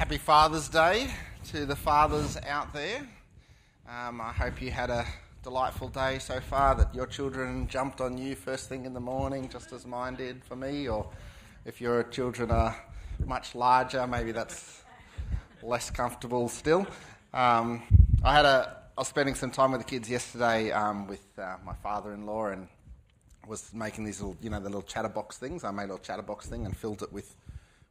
Happy 0.00 0.16
Father's 0.16 0.70
Day 0.70 1.08
to 1.48 1.66
the 1.66 1.76
fathers 1.76 2.38
out 2.48 2.72
there. 2.72 3.06
Um, 3.86 4.22
I 4.22 4.32
hope 4.32 4.62
you 4.62 4.70
had 4.70 4.88
a 4.88 5.04
delightful 5.42 5.88
day 5.88 6.18
so 6.18 6.40
far, 6.40 6.74
that 6.74 6.94
your 6.94 7.04
children 7.04 7.68
jumped 7.68 8.00
on 8.00 8.16
you 8.16 8.34
first 8.34 8.70
thing 8.70 8.86
in 8.86 8.94
the 8.94 9.00
morning, 9.00 9.50
just 9.50 9.74
as 9.74 9.84
mine 9.84 10.14
did 10.14 10.42
for 10.42 10.56
me, 10.56 10.88
or 10.88 11.06
if 11.66 11.82
your 11.82 12.04
children 12.04 12.50
are 12.50 12.74
much 13.26 13.54
larger, 13.54 14.06
maybe 14.06 14.32
that's 14.32 14.84
less 15.62 15.90
comfortable 15.90 16.48
still. 16.48 16.86
Um, 17.34 17.82
I 18.24 18.34
had 18.34 18.46
a 18.46 18.78
I 18.96 19.02
was 19.02 19.08
spending 19.08 19.34
some 19.34 19.50
time 19.50 19.72
with 19.72 19.82
the 19.82 19.86
kids 19.86 20.08
yesterday 20.08 20.72
um, 20.72 21.08
with 21.08 21.26
uh, 21.38 21.56
my 21.62 21.74
father-in-law 21.74 22.46
and 22.46 22.68
was 23.46 23.70
making 23.74 24.04
these 24.04 24.22
little, 24.22 24.38
you 24.40 24.48
know, 24.48 24.60
the 24.60 24.70
little 24.70 24.80
chatterbox 24.80 25.36
things. 25.36 25.62
I 25.62 25.70
made 25.72 25.82
a 25.82 25.92
little 25.92 25.98
chatterbox 25.98 26.46
thing 26.46 26.64
and 26.64 26.74
filled 26.74 27.02
it 27.02 27.12
with, 27.12 27.36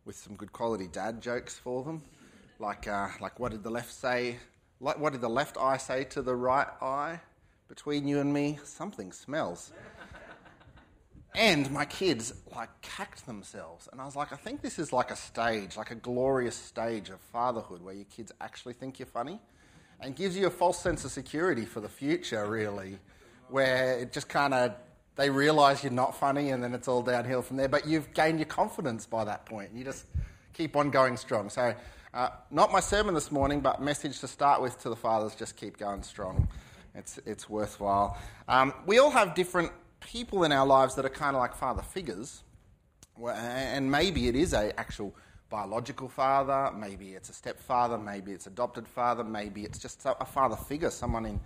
with 0.05 0.15
some 0.15 0.35
good 0.35 0.51
quality 0.51 0.87
dad 0.87 1.21
jokes 1.21 1.57
for 1.57 1.83
them, 1.83 2.01
like 2.59 2.87
uh, 2.87 3.09
like 3.19 3.39
what 3.39 3.51
did 3.51 3.63
the 3.63 3.69
left 3.69 3.93
say? 3.93 4.37
Like 4.79 4.99
what 4.99 5.11
did 5.13 5.21
the 5.21 5.29
left 5.29 5.57
eye 5.57 5.77
say 5.77 6.03
to 6.05 6.21
the 6.21 6.35
right 6.35 6.67
eye? 6.81 7.19
Between 7.67 8.07
you 8.07 8.19
and 8.19 8.33
me, 8.33 8.57
something 8.63 9.11
smells. 9.11 9.71
and 11.35 11.69
my 11.71 11.85
kids 11.85 12.33
like 12.55 12.69
cacked 12.81 13.25
themselves, 13.25 13.87
and 13.91 14.01
I 14.01 14.05
was 14.05 14.15
like, 14.15 14.33
I 14.33 14.37
think 14.37 14.61
this 14.61 14.79
is 14.79 14.91
like 14.91 15.11
a 15.11 15.15
stage, 15.15 15.77
like 15.77 15.91
a 15.91 15.95
glorious 15.95 16.55
stage 16.55 17.09
of 17.09 17.19
fatherhood, 17.19 17.81
where 17.83 17.93
your 17.93 18.05
kids 18.05 18.31
actually 18.41 18.73
think 18.73 18.99
you're 18.99 19.05
funny 19.05 19.39
and 20.01 20.15
gives 20.15 20.37
you 20.37 20.47
a 20.47 20.49
false 20.49 20.79
sense 20.79 21.05
of 21.05 21.11
security 21.11 21.65
for 21.65 21.81
the 21.81 21.89
future, 21.89 22.47
really, 22.47 22.97
where 23.49 23.99
it 23.99 24.11
just 24.11 24.29
kind 24.29 24.53
of 24.53 24.73
they 25.19 25.29
realise 25.29 25.83
you're 25.83 25.91
not 25.91 26.15
funny, 26.15 26.51
and 26.51 26.63
then 26.63 26.73
it's 26.73 26.87
all 26.87 27.01
downhill 27.01 27.41
from 27.41 27.57
there. 27.57 27.67
But 27.67 27.85
you've 27.85 28.13
gained 28.13 28.39
your 28.39 28.45
confidence 28.45 29.05
by 29.05 29.25
that 29.25 29.45
point. 29.45 29.71
You 29.75 29.83
just 29.83 30.05
keep 30.53 30.77
on 30.77 30.91
going 30.91 31.17
strong. 31.17 31.49
So, 31.49 31.75
uh, 32.13 32.29
not 32.51 32.71
my 32.71 32.79
sermon 32.79 33.13
this 33.13 33.29
morning, 33.29 33.59
but 33.59 33.81
message 33.81 34.21
to 34.21 34.29
start 34.29 34.61
with 34.61 34.79
to 34.83 34.89
the 34.89 34.95
fathers: 34.95 35.35
just 35.35 35.57
keep 35.57 35.77
going 35.77 36.03
strong. 36.03 36.47
It's 36.95 37.19
it's 37.25 37.49
worthwhile. 37.49 38.17
Um, 38.47 38.73
we 38.85 38.99
all 38.99 39.11
have 39.11 39.35
different 39.35 39.73
people 39.99 40.45
in 40.45 40.53
our 40.53 40.65
lives 40.65 40.95
that 40.95 41.03
are 41.03 41.09
kind 41.09 41.35
of 41.35 41.41
like 41.41 41.53
father 41.53 41.81
figures, 41.81 42.41
and 43.21 43.91
maybe 43.91 44.29
it 44.29 44.37
is 44.37 44.53
a 44.53 44.79
actual 44.79 45.13
biological 45.49 46.07
father, 46.07 46.71
maybe 46.77 47.13
it's 47.13 47.29
a 47.29 47.33
stepfather, 47.33 47.97
maybe 47.97 48.31
it's 48.31 48.47
adopted 48.47 48.87
father, 48.87 49.23
maybe 49.25 49.63
it's 49.63 49.79
just 49.79 50.05
a 50.05 50.25
father 50.25 50.55
figure, 50.55 50.91
someone 50.91 51.25
in, 51.25 51.39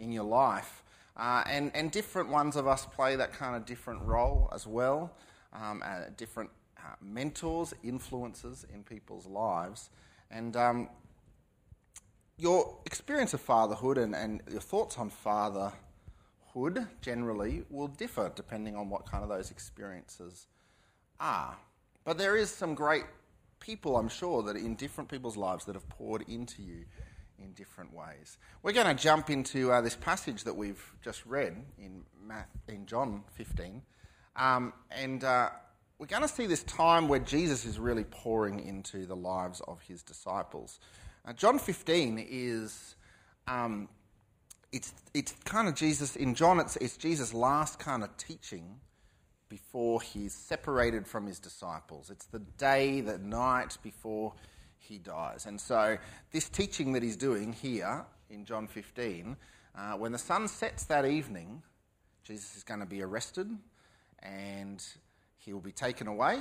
in 0.00 0.10
your 0.10 0.24
life. 0.24 0.82
Uh, 1.16 1.42
and, 1.46 1.70
and 1.74 1.90
different 1.90 2.28
ones 2.28 2.56
of 2.56 2.66
us 2.66 2.86
play 2.86 3.16
that 3.16 3.32
kind 3.32 3.56
of 3.56 3.66
different 3.66 4.02
role 4.02 4.48
as 4.54 4.66
well, 4.66 5.12
um, 5.52 5.82
uh, 5.84 6.02
different 6.16 6.50
uh, 6.78 6.94
mentors, 7.02 7.74
influences 7.82 8.64
in 8.72 8.82
people's 8.82 9.26
lives. 9.26 9.90
And 10.30 10.56
um, 10.56 10.88
your 12.38 12.78
experience 12.86 13.34
of 13.34 13.40
fatherhood 13.40 13.98
and, 13.98 14.14
and 14.14 14.40
your 14.50 14.60
thoughts 14.60 14.96
on 14.96 15.10
fatherhood 15.10 16.86
generally 17.02 17.64
will 17.68 17.88
differ 17.88 18.32
depending 18.34 18.76
on 18.76 18.88
what 18.88 19.04
kind 19.04 19.22
of 19.22 19.28
those 19.28 19.50
experiences 19.50 20.46
are. 21.18 21.56
But 22.04 22.16
there 22.16 22.36
is 22.36 22.50
some 22.50 22.74
great 22.74 23.04
people, 23.60 23.96
I'm 23.96 24.08
sure, 24.08 24.42
that 24.44 24.56
in 24.56 24.74
different 24.74 25.10
people's 25.10 25.36
lives 25.36 25.66
that 25.66 25.74
have 25.74 25.88
poured 25.88 26.22
into 26.28 26.62
you 26.62 26.86
in 27.42 27.52
different 27.52 27.94
ways. 27.94 28.38
We're 28.62 28.72
going 28.72 28.94
to 28.94 29.00
jump 29.00 29.30
into 29.30 29.72
uh, 29.72 29.80
this 29.80 29.96
passage 29.96 30.44
that 30.44 30.54
we've 30.54 30.82
just 31.02 31.24
read 31.26 31.56
in, 31.78 32.02
Math, 32.26 32.48
in 32.68 32.86
John 32.86 33.22
15. 33.32 33.82
Um, 34.36 34.72
and 34.90 35.24
uh, 35.24 35.50
we're 35.98 36.06
going 36.06 36.22
to 36.22 36.28
see 36.28 36.46
this 36.46 36.62
time 36.64 37.08
where 37.08 37.20
Jesus 37.20 37.64
is 37.64 37.78
really 37.78 38.04
pouring 38.04 38.60
into 38.60 39.06
the 39.06 39.16
lives 39.16 39.60
of 39.66 39.80
his 39.82 40.02
disciples. 40.02 40.80
Uh, 41.24 41.32
John 41.32 41.58
15 41.58 42.26
is. 42.30 42.94
Um, 43.46 43.88
it's, 44.72 44.94
it's 45.14 45.32
kind 45.44 45.66
of 45.66 45.74
Jesus, 45.74 46.14
in 46.14 46.34
John, 46.34 46.60
it's, 46.60 46.76
it's 46.76 46.96
Jesus' 46.96 47.34
last 47.34 47.80
kind 47.80 48.04
of 48.04 48.16
teaching 48.16 48.76
before 49.48 50.00
he's 50.00 50.32
separated 50.32 51.06
from 51.06 51.26
his 51.26 51.40
disciples. 51.40 52.08
It's 52.08 52.26
the 52.26 52.38
day, 52.38 53.00
the 53.00 53.18
night 53.18 53.76
before 53.82 54.32
he 54.80 54.98
dies. 54.98 55.46
And 55.46 55.60
so, 55.60 55.98
this 56.32 56.48
teaching 56.48 56.92
that 56.94 57.02
he's 57.02 57.16
doing 57.16 57.52
here 57.52 58.04
in 58.28 58.44
John 58.44 58.66
15, 58.66 59.36
uh, 59.76 59.92
when 59.92 60.12
the 60.12 60.18
sun 60.18 60.48
sets 60.48 60.84
that 60.84 61.06
evening, 61.06 61.62
Jesus 62.24 62.56
is 62.56 62.64
going 62.64 62.80
to 62.80 62.86
be 62.86 63.02
arrested 63.02 63.48
and 64.22 64.84
he 65.38 65.52
will 65.52 65.60
be 65.60 65.72
taken 65.72 66.06
away. 66.06 66.40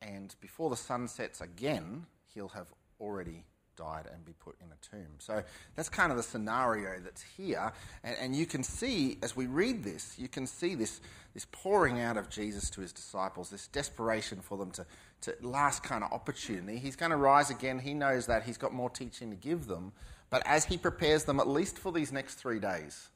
And 0.00 0.34
before 0.40 0.70
the 0.70 0.76
sun 0.76 1.06
sets 1.06 1.40
again, 1.40 2.06
he'll 2.34 2.48
have 2.48 2.66
already 3.00 3.44
died 3.76 4.06
and 4.12 4.24
be 4.24 4.32
put 4.32 4.56
in 4.60 4.68
a 4.68 4.96
tomb. 4.96 5.14
So 5.18 5.42
that's 5.76 5.88
kind 5.88 6.10
of 6.10 6.16
the 6.16 6.22
scenario 6.22 7.00
that's 7.00 7.22
here. 7.22 7.72
And, 8.04 8.16
and, 8.20 8.36
you 8.36 8.46
can 8.46 8.62
see, 8.62 9.18
as 9.22 9.36
we 9.36 9.46
read 9.46 9.82
this, 9.82 10.16
you 10.18 10.28
can 10.28 10.46
see 10.46 10.74
this, 10.74 11.00
this 11.34 11.46
pouring 11.50 12.00
out 12.00 12.16
of 12.16 12.28
Jesus 12.28 12.70
to 12.70 12.80
his 12.80 12.92
disciples, 12.92 13.50
this 13.50 13.68
desperation 13.68 14.40
for 14.40 14.56
them 14.58 14.70
to, 14.72 14.86
to 15.22 15.34
last 15.40 15.82
kind 15.82 16.04
of 16.04 16.12
opportunity. 16.12 16.78
He's 16.78 16.96
going 16.96 17.10
to 17.10 17.16
rise 17.16 17.50
again. 17.50 17.78
He 17.78 17.94
knows 17.94 18.26
that 18.26 18.44
he's 18.44 18.58
got 18.58 18.72
more 18.72 18.90
teaching 18.90 19.30
to 19.30 19.36
give 19.36 19.66
them. 19.66 19.92
But 20.30 20.42
as 20.46 20.64
he 20.64 20.78
prepares 20.78 21.24
them, 21.24 21.40
at 21.40 21.48
least 21.48 21.78
for 21.78 21.92
these 21.92 22.12
next 22.12 22.34
three 22.36 22.58
days, 22.58 23.08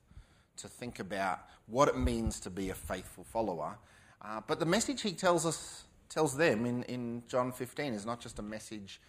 to 0.59 0.69
think 0.69 0.99
about 0.99 1.41
what 1.66 1.89
it 1.89 1.99
means 1.99 2.41
to 2.41 2.50
be 2.50 2.71
a 2.71 2.75
faithful 2.75 3.25
follower. 3.25 3.78
Uh, 4.22 4.41
but 4.47 4.59
the 4.59 4.66
message 4.66 5.03
he 5.03 5.12
tells 5.12 5.45
us, 5.45 5.84
tells 6.09 6.37
them 6.37 6.66
in, 6.66 6.83
in 6.84 7.22
John 7.28 7.53
15 7.53 7.93
is 7.93 8.06
not 8.06 8.21
just 8.21 8.39
a 8.39 8.43
message 8.43 9.00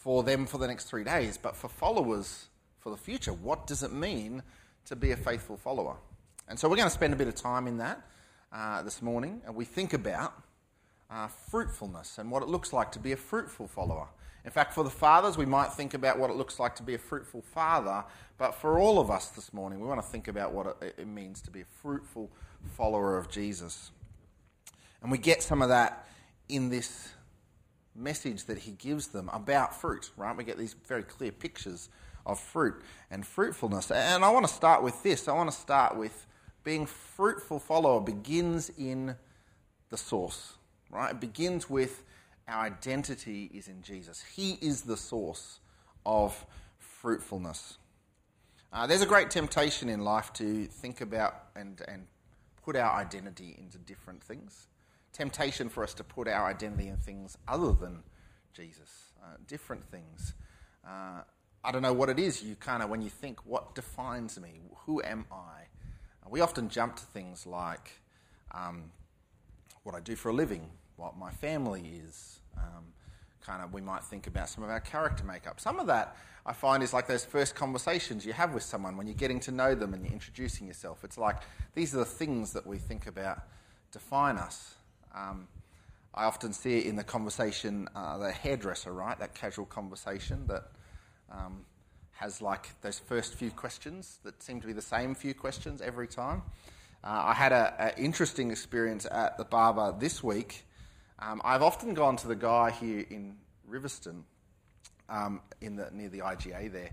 for 0.00 0.22
them 0.22 0.46
for 0.46 0.56
the 0.56 0.66
next 0.66 0.84
three 0.84 1.04
days, 1.04 1.36
but 1.36 1.54
for 1.54 1.68
followers 1.68 2.46
for 2.78 2.88
the 2.88 2.96
future. 2.96 3.32
What 3.34 3.66
does 3.66 3.82
it 3.82 3.92
mean 3.92 4.42
to 4.86 4.96
be 4.96 5.10
a 5.10 5.16
faithful 5.16 5.58
follower? 5.58 5.96
And 6.48 6.58
so 6.58 6.70
we're 6.70 6.76
going 6.76 6.88
to 6.88 6.94
spend 6.94 7.12
a 7.12 7.16
bit 7.16 7.28
of 7.28 7.34
time 7.34 7.66
in 7.66 7.76
that 7.78 8.00
uh, 8.50 8.82
this 8.82 9.02
morning, 9.02 9.42
and 9.44 9.54
we 9.54 9.66
think 9.66 9.92
about 9.92 10.32
uh, 11.10 11.28
fruitfulness 11.28 12.16
and 12.16 12.30
what 12.30 12.42
it 12.42 12.48
looks 12.48 12.72
like 12.72 12.92
to 12.92 12.98
be 12.98 13.12
a 13.12 13.16
fruitful 13.16 13.68
follower. 13.68 14.08
In 14.42 14.50
fact, 14.50 14.72
for 14.72 14.82
the 14.82 14.90
fathers, 14.90 15.36
we 15.36 15.44
might 15.44 15.70
think 15.74 15.92
about 15.92 16.18
what 16.18 16.30
it 16.30 16.36
looks 16.36 16.58
like 16.58 16.76
to 16.76 16.82
be 16.82 16.94
a 16.94 16.98
fruitful 16.98 17.42
father, 17.42 18.02
but 18.38 18.54
for 18.54 18.78
all 18.78 18.98
of 18.98 19.10
us 19.10 19.28
this 19.28 19.52
morning, 19.52 19.80
we 19.80 19.86
want 19.86 20.00
to 20.00 20.06
think 20.06 20.28
about 20.28 20.54
what 20.54 20.78
it, 20.80 20.94
it 20.96 21.06
means 21.06 21.42
to 21.42 21.50
be 21.50 21.60
a 21.60 21.66
fruitful 21.82 22.30
follower 22.74 23.18
of 23.18 23.28
Jesus. 23.28 23.90
And 25.02 25.12
we 25.12 25.18
get 25.18 25.42
some 25.42 25.60
of 25.60 25.68
that 25.68 26.06
in 26.48 26.70
this 26.70 27.10
message 28.00 28.44
that 28.46 28.58
he 28.58 28.72
gives 28.72 29.08
them 29.08 29.30
about 29.32 29.78
fruit, 29.78 30.10
right? 30.16 30.36
We 30.36 30.44
get 30.44 30.58
these 30.58 30.74
very 30.86 31.02
clear 31.02 31.32
pictures 31.32 31.88
of 32.26 32.40
fruit 32.40 32.82
and 33.10 33.26
fruitfulness. 33.26 33.90
And 33.90 34.24
I 34.24 34.30
want 34.30 34.46
to 34.46 34.52
start 34.52 34.82
with 34.82 35.02
this. 35.02 35.28
I 35.28 35.32
want 35.32 35.50
to 35.50 35.56
start 35.56 35.96
with 35.96 36.26
being 36.64 36.86
fruitful 36.86 37.58
follower 37.58 38.00
begins 38.00 38.70
in 38.78 39.16
the 39.88 39.96
source, 39.96 40.54
right? 40.90 41.10
It 41.10 41.20
begins 41.20 41.68
with 41.68 42.04
our 42.48 42.64
identity 42.64 43.50
is 43.54 43.68
in 43.68 43.82
Jesus. 43.82 44.22
He 44.34 44.58
is 44.60 44.82
the 44.82 44.96
source 44.96 45.60
of 46.04 46.44
fruitfulness. 46.78 47.78
Uh, 48.72 48.86
there's 48.86 49.02
a 49.02 49.06
great 49.06 49.30
temptation 49.30 49.88
in 49.88 50.00
life 50.00 50.32
to 50.34 50.66
think 50.66 51.00
about 51.00 51.34
and, 51.56 51.80
and 51.88 52.06
put 52.64 52.76
our 52.76 52.92
identity 53.00 53.56
into 53.58 53.78
different 53.78 54.22
things 54.22 54.68
temptation 55.12 55.68
for 55.68 55.82
us 55.82 55.94
to 55.94 56.04
put 56.04 56.28
our 56.28 56.46
identity 56.46 56.88
in 56.88 56.96
things 56.96 57.36
other 57.48 57.72
than 57.72 58.02
Jesus, 58.52 59.12
uh, 59.22 59.36
different 59.46 59.84
things. 59.90 60.34
Uh, 60.86 61.20
I 61.62 61.72
don't 61.72 61.82
know 61.82 61.92
what 61.92 62.08
it 62.08 62.18
is 62.18 62.42
you 62.42 62.56
kind 62.56 62.82
of, 62.82 62.88
when 62.88 63.02
you 63.02 63.10
think, 63.10 63.44
what 63.44 63.74
defines 63.74 64.40
me? 64.40 64.60
Who 64.86 65.02
am 65.02 65.26
I? 65.30 65.66
we 66.30 66.40
often 66.40 66.68
jump 66.68 66.94
to 66.96 67.02
things 67.06 67.44
like 67.44 67.90
um, 68.52 68.84
what 69.82 69.94
I 69.94 70.00
do 70.00 70.14
for 70.14 70.28
a 70.28 70.32
living, 70.32 70.70
what 70.96 71.18
my 71.18 71.30
family 71.30 72.00
is. 72.06 72.38
Um, 72.56 72.84
kind 73.44 73.62
of, 73.62 73.72
we 73.72 73.80
might 73.80 74.04
think 74.04 74.26
about 74.26 74.48
some 74.48 74.62
of 74.62 74.70
our 74.70 74.80
character 74.80 75.24
makeup. 75.24 75.60
Some 75.60 75.80
of 75.80 75.86
that 75.88 76.16
I 76.46 76.52
find 76.52 76.82
is 76.82 76.92
like 76.92 77.06
those 77.06 77.24
first 77.24 77.54
conversations 77.54 78.24
you 78.24 78.32
have 78.32 78.54
with 78.54 78.62
someone 78.62 78.96
when 78.96 79.06
you're 79.06 79.14
getting 79.14 79.40
to 79.40 79.50
know 79.50 79.74
them 79.74 79.92
and 79.92 80.04
you're 80.04 80.12
introducing 80.12 80.66
yourself. 80.66 81.04
It's 81.04 81.18
like 81.18 81.36
these 81.74 81.94
are 81.94 81.98
the 81.98 82.04
things 82.04 82.52
that 82.52 82.66
we 82.66 82.78
think 82.78 83.06
about 83.06 83.42
define 83.92 84.36
us. 84.36 84.74
Um, 85.14 85.48
I 86.14 86.24
often 86.24 86.52
see 86.52 86.78
it 86.78 86.86
in 86.86 86.96
the 86.96 87.04
conversation, 87.04 87.88
uh, 87.94 88.18
the 88.18 88.32
hairdresser, 88.32 88.92
right? 88.92 89.18
That 89.18 89.34
casual 89.34 89.66
conversation 89.66 90.46
that 90.48 90.64
um, 91.30 91.64
has 92.12 92.42
like 92.42 92.68
those 92.82 92.98
first 92.98 93.34
few 93.34 93.50
questions 93.50 94.18
that 94.24 94.42
seem 94.42 94.60
to 94.60 94.66
be 94.66 94.72
the 94.72 94.82
same 94.82 95.14
few 95.14 95.34
questions 95.34 95.80
every 95.80 96.08
time. 96.08 96.42
Uh, 97.02 97.22
I 97.26 97.32
had 97.32 97.52
an 97.52 97.92
interesting 97.96 98.50
experience 98.50 99.06
at 99.10 99.38
the 99.38 99.44
barber 99.44 99.94
this 99.98 100.22
week. 100.22 100.66
Um, 101.18 101.40
I've 101.44 101.62
often 101.62 101.94
gone 101.94 102.16
to 102.16 102.28
the 102.28 102.36
guy 102.36 102.70
here 102.72 103.06
in 103.08 103.36
Riverstone, 103.70 104.22
um, 105.08 105.40
in 105.60 105.76
the, 105.76 105.88
near 105.92 106.08
the 106.08 106.18
IGA 106.18 106.70
there, 106.72 106.90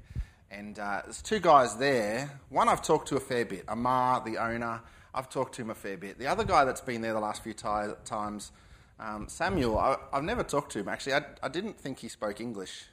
and 0.50 0.80
uh, 0.80 1.02
there's 1.04 1.22
two 1.22 1.40
guys 1.40 1.78
there. 1.78 2.40
One 2.50 2.70
I've 2.70 2.82
talked 2.82 3.10
to 3.10 3.18
a 3.18 3.20
fair 3.20 3.46
bit, 3.46 3.66
Amar, 3.68 4.24
the 4.26 4.38
owner. 4.38 4.82
I've 5.14 5.30
talked 5.30 5.56
to 5.56 5.62
him 5.62 5.70
a 5.70 5.76
fair 5.76 5.98
bit. 5.98 6.20
The 6.20 6.28
other 6.28 6.44
guy 6.44 6.64
that's 6.64 6.82
been 6.82 7.02
there 7.02 7.14
the 7.14 7.20
last 7.20 7.44
few 7.44 7.54
t- 7.54 7.64
times, 8.06 8.52
um, 9.00 9.28
Samuel, 9.28 9.78
I, 9.78 9.98
have 10.14 10.24
never 10.24 10.44
talked 10.44 10.72
to 10.74 10.80
him 10.80 10.88
actually. 10.88 11.14
I, 11.14 11.22
I, 11.42 11.48
didn't 11.50 11.80
think 11.80 12.00
he 12.00 12.08
spoke 12.08 12.40
English 12.40 12.86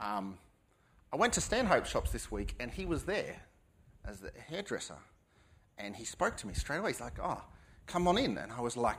um, 0.00 0.38
I 1.12 1.16
went 1.16 1.32
to 1.34 1.40
Stanhope 1.40 1.86
Shops 1.86 2.12
this 2.12 2.30
week 2.30 2.54
and 2.58 2.70
he 2.70 2.86
was 2.86 3.04
there 3.04 3.36
as 4.04 4.20
the 4.20 4.30
hairdresser. 4.48 4.96
And 5.78 5.96
he 5.96 6.04
spoke 6.04 6.36
to 6.38 6.46
me 6.46 6.54
straight 6.54 6.78
away. 6.78 6.90
He's 6.90 7.00
like, 7.00 7.18
oh, 7.22 7.42
come 7.86 8.08
on 8.08 8.18
in. 8.18 8.38
And 8.38 8.52
I 8.52 8.60
was 8.60 8.76
like, 8.76 8.98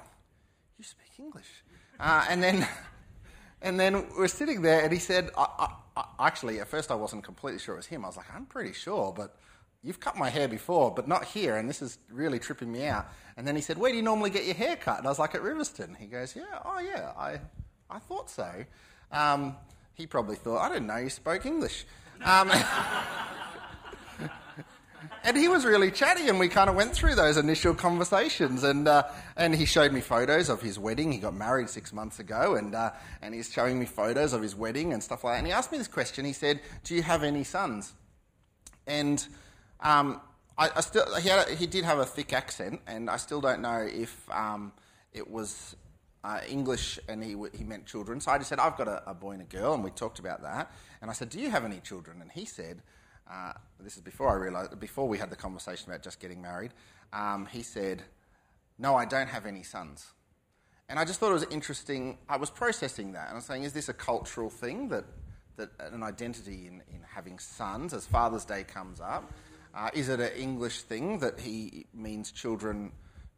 you 0.77 0.83
speak 0.83 1.19
English. 1.19 1.63
Uh, 1.99 2.25
and 2.29 2.41
then 2.41 2.67
and 3.61 3.79
then 3.79 4.05
we're 4.17 4.27
sitting 4.27 4.61
there 4.61 4.81
and 4.81 4.91
he 4.91 4.99
said, 4.99 5.29
I, 5.37 5.45
I, 5.59 5.73
Actually, 6.19 6.59
at 6.59 6.67
first 6.67 6.91
I 6.91 6.95
wasn't 6.95 7.23
completely 7.23 7.59
sure 7.59 7.75
it 7.75 7.79
was 7.79 7.85
him. 7.87 8.05
I 8.05 8.07
was 8.07 8.17
like, 8.17 8.33
I'm 8.33 8.45
pretty 8.45 8.73
sure, 8.73 9.13
but 9.15 9.35
you've 9.83 9.99
cut 9.99 10.17
my 10.17 10.29
hair 10.29 10.47
before, 10.47 10.91
but 10.91 11.07
not 11.07 11.25
here, 11.25 11.57
and 11.57 11.67
this 11.67 11.81
is 11.81 11.97
really 12.09 12.39
tripping 12.39 12.71
me 12.71 12.85
out. 12.85 13.07
And 13.37 13.47
then 13.47 13.55
he 13.55 13.61
said, 13.61 13.77
Where 13.77 13.91
do 13.91 13.97
you 13.97 14.03
normally 14.03 14.29
get 14.29 14.45
your 14.45 14.55
hair 14.55 14.75
cut? 14.75 14.99
And 14.99 15.07
I 15.07 15.09
was 15.09 15.19
like, 15.19 15.35
At 15.35 15.41
Riverstone. 15.41 15.97
He 15.97 16.05
goes, 16.05 16.35
Yeah, 16.35 16.59
oh, 16.63 16.79
yeah, 16.79 17.11
I, 17.17 17.39
I 17.89 17.99
thought 17.99 18.29
so. 18.29 18.65
Um, 19.11 19.55
he 19.93 20.07
probably 20.07 20.35
thought, 20.35 20.59
I 20.59 20.69
didn't 20.69 20.87
know 20.87 20.97
you 20.97 21.09
spoke 21.09 21.45
English. 21.45 21.85
Um, 22.23 22.51
and 25.23 25.37
he 25.37 25.47
was 25.47 25.65
really 25.65 25.91
chatty, 25.91 26.27
and 26.29 26.39
we 26.39 26.47
kind 26.47 26.69
of 26.69 26.75
went 26.75 26.93
through 26.93 27.15
those 27.15 27.37
initial 27.37 27.73
conversations. 27.73 28.63
And 28.63 28.87
uh, 28.87 29.03
and 29.37 29.55
he 29.55 29.65
showed 29.65 29.91
me 29.91 30.01
photos 30.01 30.49
of 30.49 30.61
his 30.61 30.79
wedding. 30.79 31.11
He 31.11 31.19
got 31.19 31.33
married 31.33 31.69
six 31.69 31.93
months 31.93 32.19
ago, 32.19 32.55
and 32.55 32.75
uh, 32.75 32.91
and 33.21 33.33
he's 33.33 33.51
showing 33.51 33.79
me 33.79 33.85
photos 33.85 34.33
of 34.33 34.41
his 34.41 34.55
wedding 34.55 34.93
and 34.93 35.03
stuff 35.03 35.23
like 35.23 35.33
that. 35.33 35.37
And 35.39 35.47
he 35.47 35.53
asked 35.53 35.71
me 35.71 35.77
this 35.77 35.87
question. 35.87 36.25
He 36.25 36.33
said, 36.33 36.61
"Do 36.83 36.95
you 36.95 37.03
have 37.03 37.23
any 37.23 37.43
sons?" 37.43 37.93
And 38.87 39.25
um, 39.79 40.21
I, 40.57 40.69
I, 40.75 40.81
still 40.81 41.15
he, 41.15 41.29
a, 41.29 41.43
he 41.55 41.67
did 41.67 41.85
have 41.85 41.99
a 41.99 42.05
thick 42.05 42.33
accent, 42.33 42.81
and 42.87 43.09
I 43.09 43.17
still 43.17 43.41
don't 43.41 43.61
know 43.61 43.87
if 43.89 44.29
um, 44.31 44.73
it 45.13 45.29
was 45.29 45.75
uh, 46.23 46.39
English 46.47 46.99
and 47.07 47.23
he, 47.23 47.35
he 47.53 47.63
meant 47.63 47.85
children. 47.85 48.21
So 48.21 48.31
I 48.31 48.37
just 48.37 48.49
said, 48.49 48.59
I've 48.59 48.77
got 48.77 48.87
a, 48.87 49.09
a, 49.09 49.13
boy 49.13 49.31
and 49.31 49.41
a 49.41 49.45
girl, 49.45 49.73
and 49.73 49.83
we 49.83 49.89
talked 49.91 50.19
about 50.19 50.43
that. 50.43 50.71
And 51.01 51.09
I 51.09 51.13
said, 51.13 51.29
Do 51.29 51.39
you 51.39 51.49
have 51.49 51.65
any 51.65 51.79
children? 51.79 52.21
And 52.21 52.31
he 52.31 52.45
said, 52.45 52.81
uh, 53.29 53.53
This 53.79 53.95
is 53.95 54.01
before 54.01 54.29
I 54.29 54.35
realized, 54.35 54.79
before 54.79 55.07
we 55.07 55.17
had 55.17 55.29
the 55.29 55.35
conversation 55.35 55.89
about 55.89 56.03
just 56.03 56.19
getting 56.19 56.41
married. 56.41 56.71
Um, 57.13 57.47
he 57.51 57.63
said, 57.63 58.03
No, 58.77 58.95
I 58.95 59.05
don't 59.05 59.29
have 59.29 59.45
any 59.45 59.63
sons. 59.63 60.13
And 60.89 60.99
I 60.99 61.05
just 61.05 61.19
thought 61.19 61.29
it 61.29 61.33
was 61.33 61.47
interesting. 61.51 62.17
I 62.27 62.37
was 62.37 62.49
processing 62.49 63.13
that, 63.13 63.27
and 63.27 63.31
I 63.31 63.35
was 63.35 63.45
saying, 63.45 63.63
Is 63.63 63.73
this 63.73 63.89
a 63.89 63.93
cultural 63.93 64.49
thing 64.49 64.89
that, 64.89 65.05
that 65.57 65.69
an 65.79 66.03
identity 66.03 66.67
in, 66.67 66.81
in 66.93 67.01
having 67.07 67.39
sons 67.39 67.93
as 67.93 68.05
Father's 68.05 68.45
Day 68.45 68.63
comes 68.63 68.99
up? 68.99 69.31
Uh, 69.73 69.89
is 69.93 70.09
it 70.09 70.19
an 70.19 70.31
English 70.37 70.81
thing 70.81 71.19
that 71.19 71.39
he 71.39 71.85
means 71.93 72.31
children 72.31 72.91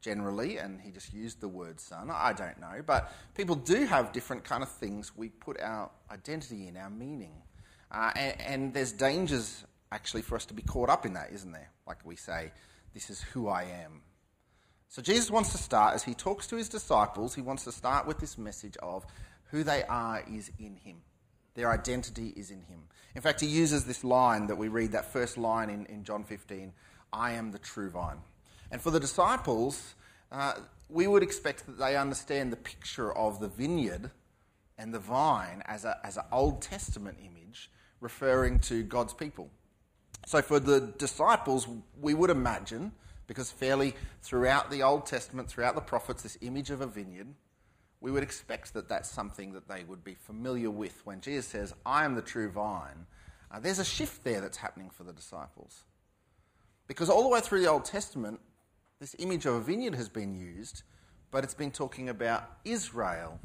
generally, 0.03 0.57
and 0.57 0.81
he 0.81 0.91
just 0.91 1.13
used 1.13 1.39
the 1.39 1.47
word 1.47 1.79
son. 1.79 2.11
I 2.11 2.33
don't 2.33 2.59
know. 2.59 2.83
But 2.85 3.11
people 3.35 3.55
do 3.55 3.85
have 3.85 4.11
different 4.11 4.43
kind 4.43 4.61
of 4.61 4.69
things 4.69 5.15
we 5.15 5.29
put 5.29 5.59
our 5.61 5.89
identity 6.11 6.67
in, 6.67 6.77
our 6.77 6.89
meaning. 6.89 7.41
Uh, 7.89 8.11
and, 8.15 8.41
and, 8.41 8.73
there's 8.73 8.91
dangers 8.91 9.63
actually 9.93 10.23
for 10.23 10.35
us 10.35 10.45
to 10.47 10.53
be 10.53 10.63
caught 10.63 10.89
up 10.89 11.05
in 11.05 11.13
that, 11.13 11.31
isn't 11.31 11.51
there? 11.51 11.69
Like 11.87 11.97
we 12.03 12.15
say, 12.15 12.51
this 12.93 13.09
is 13.09 13.21
who 13.21 13.47
I 13.47 13.63
am. 13.63 14.01
So 14.89 15.01
Jesus 15.01 15.31
wants 15.31 15.51
to 15.51 15.57
start, 15.57 15.95
as 15.95 16.03
he 16.03 16.13
talks 16.13 16.47
to 16.47 16.55
his 16.55 16.69
disciples, 16.69 17.35
he 17.35 17.41
wants 17.41 17.63
to 17.63 17.71
start 17.71 18.07
with 18.07 18.19
this 18.19 18.37
message 18.37 18.75
of 18.81 19.05
who 19.51 19.63
they 19.63 19.83
are 19.83 20.23
is 20.31 20.51
in 20.59 20.75
him. 20.75 20.97
Their 21.55 21.71
identity 21.71 22.33
is 22.35 22.49
in 22.49 22.61
him. 22.61 22.83
In 23.15 23.21
fact, 23.21 23.41
he 23.41 23.47
uses 23.47 23.85
this 23.85 24.03
line 24.03 24.47
that 24.47 24.55
we 24.55 24.67
read, 24.67 24.91
that 24.91 25.11
first 25.11 25.37
line 25.37 25.69
in, 25.69 25.85
in 25.85 26.03
John 26.03 26.23
15 26.23 26.73
I 27.11 27.33
am 27.33 27.51
the 27.51 27.59
true 27.59 27.91
vine. 27.91 28.17
And 28.71 28.81
for 28.81 28.89
the 28.89 28.99
disciples, 28.99 29.93
uh, 30.31 30.53
we 30.89 31.05
would 31.05 31.21
expect 31.21 31.67
that 31.67 31.77
they 31.77 31.95
understand 31.95 32.51
the 32.51 32.57
picture 32.57 33.15
of 33.15 33.39
the 33.39 33.47
vineyard 33.47 34.09
and 34.79 34.91
the 34.91 34.99
vine 34.99 35.61
as, 35.65 35.85
a, 35.85 35.97
as 36.03 36.17
an 36.17 36.23
Old 36.31 36.63
Testament 36.63 37.19
image 37.23 37.69
referring 38.01 38.59
to 38.59 38.81
God's 38.81 39.13
people. 39.13 39.51
So 40.25 40.41
for 40.41 40.59
the 40.59 40.93
disciples, 40.97 41.67
we 42.01 42.13
would 42.13 42.29
imagine, 42.29 42.91
because 43.27 43.51
fairly 43.51 43.93
throughout 44.21 44.71
the 44.71 44.83
Old 44.83 45.05
Testament, 45.05 45.49
throughout 45.49 45.75
the 45.75 45.81
prophets, 45.81 46.23
this 46.23 46.37
image 46.41 46.69
of 46.69 46.81
a 46.81 46.87
vineyard, 46.87 47.27
we 48.01 48.11
would 48.11 48.23
expect 48.23 48.73
that 48.73 48.89
that's 48.89 49.09
something 49.09 49.53
that 49.53 49.67
they 49.67 49.83
would 49.85 50.03
be 50.03 50.13
familiar 50.13 50.69
with 50.69 51.01
when 51.05 51.21
Jesus 51.21 51.47
says, 51.47 51.73
I 51.85 52.03
am 52.03 52.15
the 52.15 52.21
true 52.21 52.49
vine. 52.49 53.05
Uh, 53.49 53.59
there's 53.59 53.79
a 53.79 53.85
shift 53.85 54.23
there 54.23 54.41
that's 54.41 54.57
happening 54.57 54.89
for 54.89 55.03
the 55.03 55.13
disciples. 55.13 55.83
Because 56.87 57.09
all 57.09 57.23
the 57.23 57.29
way 57.29 57.39
through 57.39 57.61
the 57.61 57.69
Old 57.69 57.85
Testament, 57.85 58.39
this 58.99 59.15
image 59.19 59.45
of 59.45 59.55
a 59.55 59.61
vineyard 59.61 59.95
has 59.95 60.09
been 60.09 60.33
used, 60.35 60.83
but 61.31 61.43
it's 61.43 61.53
been 61.53 61.71
talking 61.71 62.09
about 62.09 62.49
Israel 62.65 63.39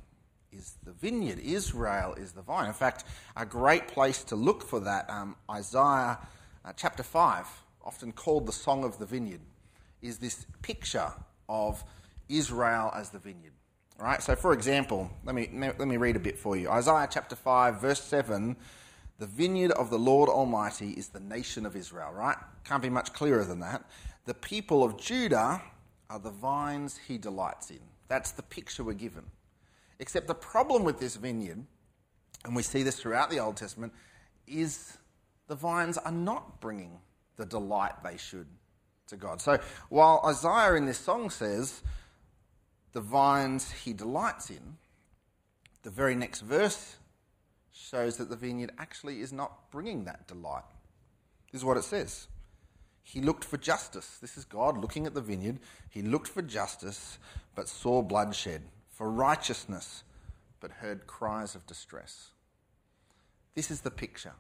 is 0.50 0.74
the 0.84 0.92
vineyard, 0.92 1.38
Israel 1.38 2.14
is 2.14 2.32
the 2.32 2.42
vine. 2.42 2.66
In 2.66 2.72
fact, 2.72 3.04
a 3.36 3.46
great 3.46 3.86
place 3.86 4.24
to 4.24 4.36
look 4.36 4.62
for 4.62 4.80
that, 4.80 5.08
um, 5.10 5.36
Isaiah 5.50 6.18
uh, 6.64 6.72
chapter 6.76 7.02
5, 7.02 7.46
often 7.84 8.12
called 8.12 8.46
the 8.46 8.52
Song 8.52 8.84
of 8.84 8.98
the 8.98 9.06
Vineyard, 9.06 9.40
is 10.02 10.18
this 10.18 10.46
picture 10.62 11.12
of 11.48 11.82
Israel 12.28 12.92
as 12.94 13.10
the 13.10 13.18
vineyard. 13.18 13.52
All 13.98 14.06
right, 14.06 14.22
so 14.22 14.36
for 14.36 14.52
example, 14.52 15.10
let 15.24 15.34
me, 15.34 15.48
let 15.52 15.80
me 15.80 15.96
read 15.96 16.16
a 16.16 16.20
bit 16.20 16.38
for 16.38 16.56
you. 16.56 16.70
Isaiah 16.70 17.08
chapter 17.10 17.34
5, 17.34 17.80
verse 17.80 18.02
7 18.02 18.56
the 19.18 19.26
vineyard 19.26 19.72
of 19.72 19.90
the 19.90 19.98
Lord 19.98 20.28
Almighty 20.28 20.90
is 20.90 21.08
the 21.08 21.20
nation 21.20 21.66
of 21.66 21.74
Israel, 21.74 22.12
right? 22.12 22.36
Can't 22.64 22.82
be 22.82 22.88
much 22.88 23.12
clearer 23.12 23.44
than 23.44 23.58
that. 23.60 23.84
The 24.26 24.34
people 24.34 24.84
of 24.84 24.96
Judah 24.96 25.60
are 26.08 26.18
the 26.20 26.30
vines 26.30 27.00
he 27.08 27.18
delights 27.18 27.70
in. 27.70 27.80
That's 28.06 28.30
the 28.30 28.44
picture 28.44 28.84
we're 28.84 28.92
given. 28.92 29.24
Except 29.98 30.28
the 30.28 30.34
problem 30.34 30.84
with 30.84 31.00
this 31.00 31.16
vineyard, 31.16 31.64
and 32.44 32.54
we 32.54 32.62
see 32.62 32.84
this 32.84 33.00
throughout 33.00 33.28
the 33.28 33.40
Old 33.40 33.56
Testament, 33.56 33.92
is 34.46 34.96
the 35.48 35.56
vines 35.56 35.98
are 35.98 36.12
not 36.12 36.60
bringing 36.60 37.00
the 37.36 37.46
delight 37.46 38.02
they 38.04 38.16
should 38.16 38.46
to 39.08 39.16
God. 39.16 39.40
So 39.40 39.58
while 39.88 40.22
Isaiah 40.24 40.74
in 40.74 40.86
this 40.86 40.98
song 40.98 41.30
says, 41.30 41.82
the 42.92 43.00
vines 43.00 43.70
he 43.70 43.92
delights 43.92 44.50
in, 44.50 44.76
the 45.82 45.90
very 45.90 46.14
next 46.14 46.40
verse 46.42 46.96
shows 47.72 48.16
that 48.18 48.28
the 48.28 48.36
vineyard 48.36 48.72
actually 48.78 49.20
is 49.20 49.32
not 49.32 49.70
bringing 49.70 50.04
that 50.04 50.26
delight. 50.26 50.64
This 51.50 51.62
is 51.62 51.64
what 51.64 51.76
it 51.76 51.84
says. 51.84 52.28
He 53.02 53.22
looked 53.22 53.44
for 53.44 53.56
justice. 53.56 54.18
This 54.20 54.36
is 54.36 54.44
God 54.44 54.76
looking 54.76 55.06
at 55.06 55.14
the 55.14 55.22
vineyard. 55.22 55.60
He 55.88 56.02
looked 56.02 56.28
for 56.28 56.42
justice, 56.42 57.18
but 57.54 57.68
saw 57.68 58.02
bloodshed, 58.02 58.62
for 58.90 59.10
righteousness, 59.10 60.02
but 60.60 60.70
heard 60.70 61.06
cries 61.06 61.54
of 61.54 61.66
distress. 61.66 62.32
This 63.54 63.70
is 63.70 63.80
the 63.80 63.90
picture. 63.90 64.34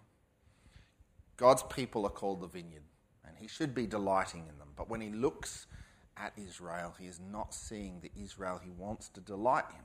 God's 1.38 1.62
people 1.62 2.04
are 2.04 2.10
called 2.10 2.42
the 2.42 2.46
vineyard, 2.46 2.82
and 3.24 3.34
he 3.38 3.48
should 3.48 3.74
be 3.74 3.86
delighting 3.86 4.40
in 4.40 4.58
them. 4.58 4.68
But 4.76 4.90
when 4.90 5.00
he 5.00 5.08
looks 5.08 5.66
at 6.16 6.32
Israel, 6.36 6.94
he 6.98 7.06
is 7.06 7.20
not 7.32 7.54
seeing 7.54 8.00
the 8.00 8.10
Israel 8.20 8.60
he 8.62 8.70
wants 8.70 9.08
to 9.10 9.20
delight 9.20 9.64
in. 9.70 9.84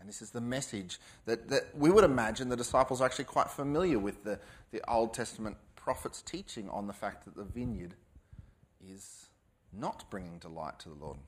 And 0.00 0.08
this 0.08 0.22
is 0.22 0.30
the 0.30 0.40
message 0.40 0.98
that, 1.26 1.48
that 1.48 1.76
we 1.76 1.90
would 1.90 2.04
imagine 2.04 2.48
the 2.48 2.56
disciples 2.56 3.00
are 3.00 3.04
actually 3.04 3.26
quite 3.26 3.50
familiar 3.50 3.98
with 3.98 4.24
the, 4.24 4.38
the 4.70 4.82
Old 4.90 5.14
Testament 5.14 5.56
prophet's 5.74 6.22
teaching 6.22 6.68
on 6.70 6.86
the 6.86 6.92
fact 6.92 7.24
that 7.26 7.36
the 7.36 7.44
vineyard 7.44 7.94
is 8.80 9.26
not 9.72 10.04
bringing 10.10 10.38
delight 10.38 10.78
to 10.80 10.88
the 10.88 10.94
Lord. 10.94 11.18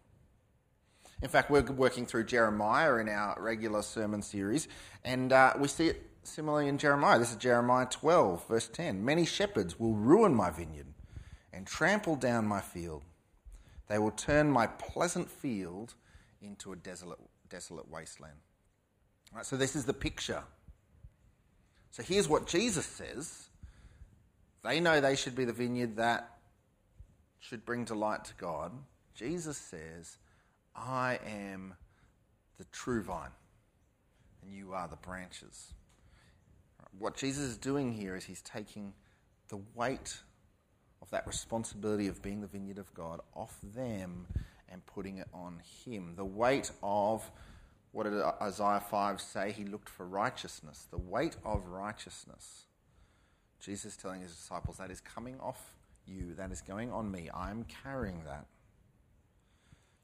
In 1.23 1.29
fact, 1.29 1.51
we're 1.51 1.63
working 1.63 2.07
through 2.07 2.25
Jeremiah 2.25 2.97
in 2.97 3.09
our 3.09 3.37
regular 3.41 3.83
sermon 3.83 4.23
series, 4.23 4.69
and 5.05 5.33
uh, 5.33 5.55
we 5.59 5.69
see 5.69 5.89
it 5.89 6.18
similarly 6.29 6.69
in 6.69 6.79
Jeremiah. 6.79 7.19
This 7.19 7.31
is 7.31 7.37
Jeremiah 7.37 7.87
12, 7.87 8.47
verse 8.47 8.69
10. 8.69 9.05
Many 9.05 9.25
shepherds 9.25 9.79
will 9.79 9.95
ruin 9.95 10.35
my 10.35 10.51
vineyard 10.51 10.87
and 11.53 11.67
trample 11.67 12.17
down 12.17 12.47
my 12.47 12.61
field. 12.61 13.03
They 13.89 13.99
will 13.99 14.11
turn 14.11 14.51
my 14.51 14.67
pleasant 14.67 15.31
field 15.31 15.95
into 16.41 16.73
a 16.73 16.77
desolate, 16.77 17.19
desolate 17.49 17.91
wasteland. 17.91 18.37
Right, 19.33 19.45
so, 19.45 19.57
this 19.57 19.75
is 19.75 19.85
the 19.85 19.95
picture. 19.95 20.43
So, 21.91 22.03
here's 22.03 22.29
what 22.29 22.47
Jesus 22.47 22.87
says 22.87 23.49
they 24.63 24.81
know 24.81 25.01
they 25.01 25.17
should 25.17 25.37
be 25.37 25.45
the 25.45 25.53
vineyard 25.53 25.97
that 25.97 26.39
should 27.39 27.65
bring 27.65 27.85
delight 27.85 28.25
to 28.27 28.35
God. 28.35 28.73
Jesus 29.15 29.57
says, 29.57 30.19
I 30.75 31.19
am 31.27 31.75
the 32.59 32.65
true 32.73 33.03
vine, 33.03 33.31
and 34.43 34.53
you 34.53 34.73
are 34.73 34.89
the 34.89 34.97
branches. 34.97 35.75
What 36.97 37.17
Jesus 37.17 37.45
is 37.45 37.57
doing 37.57 37.93
here 37.93 38.17
is 38.17 38.25
he's 38.25 38.43
taking 38.43 38.95
the 39.49 39.61
weight 39.75 40.19
of 41.03 41.11
that 41.11 41.27
responsibility 41.27 42.07
of 42.09 42.23
being 42.23 42.41
the 42.41 42.47
vineyard 42.47 42.79
of 42.79 42.93
God 42.95 43.21
off 43.35 43.57
them 43.63 44.27
and 44.69 44.85
putting 44.87 45.19
it 45.19 45.29
on 45.33 45.61
him. 45.85 46.15
The 46.17 46.25
weight 46.25 46.71
of, 46.83 47.31
what 47.93 48.05
did 48.05 48.15
Isaiah 48.43 48.83
5 48.89 49.21
say? 49.21 49.53
He 49.53 49.65
looked 49.65 49.89
for 49.89 50.07
righteousness. 50.07 50.87
The 50.91 50.99
weight 50.99 51.37
of 51.45 51.67
righteousness 51.67 52.67
Jesus 53.61 53.97
telling 53.97 54.21
his 54.21 54.35
disciples, 54.35 54.77
that 54.79 54.91
is 54.91 55.01
coming 55.01 55.39
off 55.41 55.75
you, 56.07 56.35
that 56.35 56.53
is 56.53 56.61
going 56.61 56.93
on 56.93 57.11
me. 57.11 57.29
I'm 57.35 57.65
carrying 57.65 58.23
that. 58.25 58.47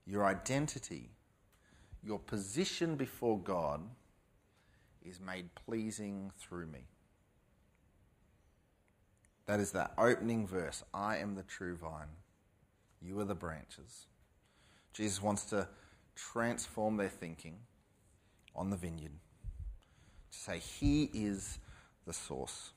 Your 0.06 0.24
identity, 0.24 1.10
your 2.02 2.18
position 2.18 2.96
before 2.96 3.38
God 3.38 3.80
is 5.04 5.20
made 5.20 5.54
pleasing 5.54 6.32
through 6.38 6.66
me. 6.66 6.86
That 9.46 9.60
is 9.60 9.72
the 9.72 9.90
opening 9.98 10.46
verse 10.46 10.82
I 10.92 11.18
am 11.18 11.34
the 11.34 11.42
true 11.42 11.76
vine, 11.76 12.08
you 13.02 13.18
are 13.20 13.24
the 13.24 13.34
branches. 13.34 14.06
Jesus 14.92 15.20
wants 15.20 15.44
to 15.46 15.68
transform 16.14 16.96
their 16.96 17.08
thinking 17.08 17.56
on 18.54 18.70
the 18.70 18.76
vineyard 18.76 19.12
to 20.30 20.38
say, 20.38 20.58
He 20.58 21.10
is 21.12 21.58
the 22.06 22.12
source. 22.12 22.70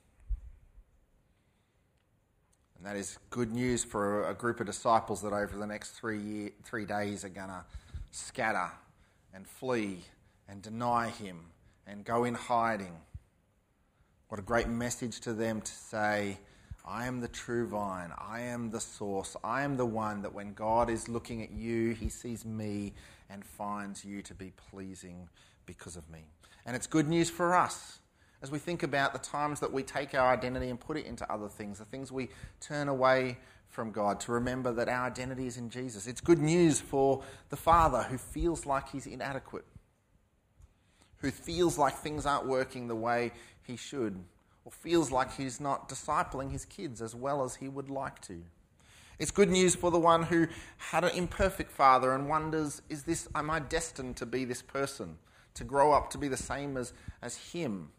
And 2.77 2.85
that 2.85 2.95
is 2.95 3.17
good 3.29 3.51
news 3.51 3.83
for 3.83 4.29
a 4.29 4.33
group 4.33 4.59
of 4.59 4.65
disciples 4.67 5.21
that 5.23 5.33
over 5.33 5.57
the 5.57 5.65
next 5.65 5.91
three, 5.91 6.19
year, 6.19 6.49
three 6.63 6.85
days 6.85 7.25
are 7.25 7.29
going 7.29 7.47
to 7.47 7.63
scatter 8.11 8.69
and 9.33 9.47
flee 9.47 9.99
and 10.47 10.61
deny 10.61 11.09
him 11.09 11.39
and 11.87 12.03
go 12.03 12.25
in 12.25 12.33
hiding. 12.33 12.95
What 14.27 14.39
a 14.39 14.43
great 14.43 14.67
message 14.67 15.21
to 15.21 15.33
them 15.33 15.61
to 15.61 15.71
say, 15.71 16.37
I 16.85 17.07
am 17.07 17.21
the 17.21 17.27
true 17.27 17.67
vine. 17.67 18.11
I 18.17 18.41
am 18.41 18.69
the 18.69 18.79
source. 18.79 19.35
I 19.43 19.63
am 19.63 19.77
the 19.77 19.85
one 19.85 20.21
that 20.21 20.33
when 20.33 20.53
God 20.53 20.89
is 20.89 21.07
looking 21.07 21.41
at 21.41 21.51
you, 21.51 21.91
he 21.91 22.09
sees 22.09 22.45
me 22.45 22.93
and 23.29 23.43
finds 23.43 24.05
you 24.05 24.21
to 24.23 24.33
be 24.33 24.51
pleasing 24.69 25.27
because 25.65 25.95
of 25.95 26.09
me. 26.09 26.29
And 26.65 26.75
it's 26.75 26.87
good 26.87 27.07
news 27.07 27.29
for 27.29 27.55
us 27.55 27.99
as 28.41 28.51
we 28.51 28.59
think 28.59 28.83
about 28.83 29.13
the 29.13 29.19
times 29.19 29.59
that 29.59 29.71
we 29.71 29.83
take 29.83 30.13
our 30.13 30.31
identity 30.31 30.69
and 30.69 30.79
put 30.79 30.97
it 30.97 31.05
into 31.05 31.29
other 31.31 31.49
things, 31.49 31.79
the 31.79 31.85
things 31.85 32.11
we 32.11 32.29
turn 32.59 32.87
away 32.87 33.37
from 33.67 33.91
God, 33.91 34.19
to 34.21 34.31
remember 34.31 34.71
that 34.73 34.87
our 34.87 35.07
identity 35.07 35.47
is 35.47 35.57
in 35.57 35.69
Jesus. 35.69 36.07
It's 36.07 36.21
good 36.21 36.39
news 36.39 36.79
for 36.79 37.23
the 37.49 37.55
Father 37.55 38.03
who 38.03 38.17
feels 38.17 38.65
like 38.65 38.89
he's 38.89 39.07
inadequate, 39.07 39.65
who 41.19 41.31
feels 41.31 41.77
like 41.77 41.95
things 41.95 42.25
aren't 42.25 42.45
working 42.45 42.87
the 42.87 42.95
way 42.95 43.31
he 43.63 43.75
should 43.75 44.23
or 44.65 44.71
feels 44.71 45.11
like 45.11 45.33
he's 45.33 45.61
not 45.61 45.87
discipling 45.87 46.51
his 46.51 46.65
kids 46.65 47.01
as 47.01 47.15
well 47.15 47.43
as 47.43 47.55
he 47.55 47.69
would 47.69 47.89
like 47.89 48.19
to. 48.21 48.41
It's 49.19 49.31
good 49.31 49.49
news 49.49 49.75
for 49.75 49.89
the 49.89 49.99
one 49.99 50.23
who 50.23 50.47
had 50.77 51.03
an 51.03 51.11
imperfect 51.11 51.71
father 51.71 52.13
and 52.13 52.27
wonders, 52.27 52.81
is 52.89 53.03
this, 53.03 53.27
am 53.33 53.49
I 53.49 53.59
destined 53.59 54.17
to 54.17 54.25
be 54.25 54.45
this 54.45 54.61
person? 54.61 55.17
To 55.55 55.63
grow 55.63 55.91
up 55.91 56.09
to 56.11 56.17
be 56.17 56.27
the 56.27 56.37
same 56.37 56.77
as, 56.77 56.93
as 57.21 57.37
him? 57.37 57.89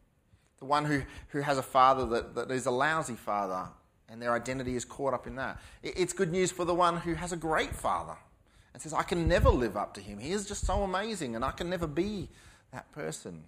The 0.58 0.66
one 0.66 0.84
who, 0.84 1.02
who 1.28 1.40
has 1.40 1.58
a 1.58 1.62
father 1.62 2.06
that, 2.06 2.34
that 2.34 2.50
is 2.50 2.66
a 2.66 2.70
lousy 2.70 3.16
father 3.16 3.68
and 4.08 4.22
their 4.22 4.34
identity 4.34 4.76
is 4.76 4.84
caught 4.84 5.14
up 5.14 5.26
in 5.26 5.36
that. 5.36 5.60
It's 5.82 6.12
good 6.12 6.30
news 6.30 6.52
for 6.52 6.64
the 6.64 6.74
one 6.74 6.98
who 6.98 7.14
has 7.14 7.32
a 7.32 7.36
great 7.36 7.74
father 7.74 8.16
and 8.72 8.82
says, 8.82 8.92
I 8.92 9.02
can 9.02 9.26
never 9.26 9.48
live 9.48 9.76
up 9.76 9.94
to 9.94 10.00
him. 10.00 10.18
He 10.18 10.32
is 10.32 10.46
just 10.46 10.66
so 10.66 10.82
amazing 10.82 11.34
and 11.34 11.44
I 11.44 11.50
can 11.50 11.68
never 11.68 11.86
be 11.86 12.28
that 12.72 12.90
person. 12.92 13.44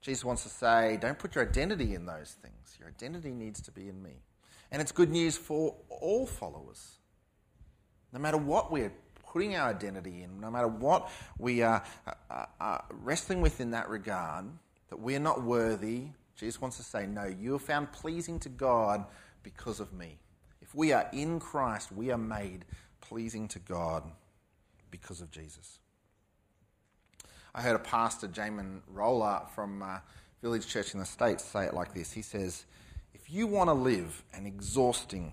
Jesus 0.00 0.24
wants 0.24 0.44
to 0.44 0.48
say, 0.48 0.98
don't 1.00 1.18
put 1.18 1.34
your 1.34 1.46
identity 1.46 1.94
in 1.94 2.06
those 2.06 2.36
things. 2.40 2.76
Your 2.78 2.88
identity 2.88 3.32
needs 3.32 3.60
to 3.62 3.72
be 3.72 3.88
in 3.88 4.02
me. 4.02 4.22
And 4.70 4.80
it's 4.80 4.92
good 4.92 5.10
news 5.10 5.36
for 5.36 5.74
all 5.88 6.26
followers. 6.26 6.98
No 8.12 8.18
matter 8.18 8.36
what 8.38 8.70
we're 8.70 8.92
putting 9.32 9.56
our 9.56 9.68
identity 9.68 10.22
in, 10.22 10.40
no 10.40 10.50
matter 10.50 10.68
what 10.68 11.10
we 11.38 11.62
are 11.62 11.82
uh, 12.30 12.46
uh, 12.60 12.78
wrestling 12.90 13.40
with 13.40 13.60
in 13.60 13.72
that 13.72 13.88
regard, 13.88 14.46
that 14.88 14.98
we're 14.98 15.18
not 15.18 15.42
worthy, 15.42 16.04
Jesus 16.36 16.60
wants 16.60 16.76
to 16.76 16.82
say, 16.82 17.06
no, 17.06 17.26
you 17.26 17.54
are 17.56 17.60
found 17.60 17.92
pleasing 17.92 18.38
to 18.40 18.48
God 18.48 19.04
because 19.42 19.80
of 19.80 19.92
me. 19.92 20.18
If 20.62 20.74
we 20.74 20.92
are 20.92 21.08
in 21.12 21.40
Christ, 21.40 21.90
we 21.92 22.10
are 22.10 22.18
made 22.18 22.64
pleasing 23.00 23.48
to 23.48 23.58
God 23.58 24.04
because 24.90 25.20
of 25.20 25.30
Jesus. 25.30 25.80
I 27.54 27.62
heard 27.62 27.76
a 27.76 27.80
pastor, 27.80 28.28
Jamin 28.28 28.80
Roller 28.88 29.42
from 29.54 29.82
uh, 29.82 29.98
Village 30.42 30.66
Church 30.66 30.94
in 30.94 31.00
the 31.00 31.06
States, 31.06 31.44
say 31.44 31.64
it 31.64 31.74
like 31.74 31.94
this. 31.94 32.12
He 32.12 32.22
says, 32.22 32.64
If 33.14 33.30
you 33.30 33.46
want 33.46 33.68
to 33.68 33.74
live 33.74 34.22
an 34.32 34.46
exhausting, 34.46 35.32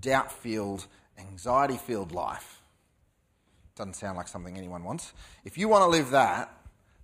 doubt 0.00 0.32
filled, 0.32 0.86
anxiety 1.18 1.76
filled 1.76 2.12
life, 2.12 2.62
doesn't 3.76 3.94
sound 3.94 4.16
like 4.16 4.28
something 4.28 4.56
anyone 4.56 4.84
wants. 4.84 5.12
If 5.44 5.58
you 5.58 5.68
want 5.68 5.82
to 5.82 5.88
live 5.88 6.10
that, 6.10 6.52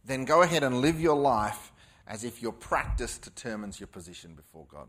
then 0.05 0.25
go 0.25 0.43
ahead 0.43 0.63
and 0.63 0.81
live 0.81 1.01
your 1.01 1.17
life 1.17 1.73
as 2.07 2.23
if 2.23 2.41
your 2.41 2.53
practice 2.53 3.19
determines 3.19 3.81
your 3.81 3.89
position 3.89 4.35
before 4.35 4.67
God. 4.69 4.89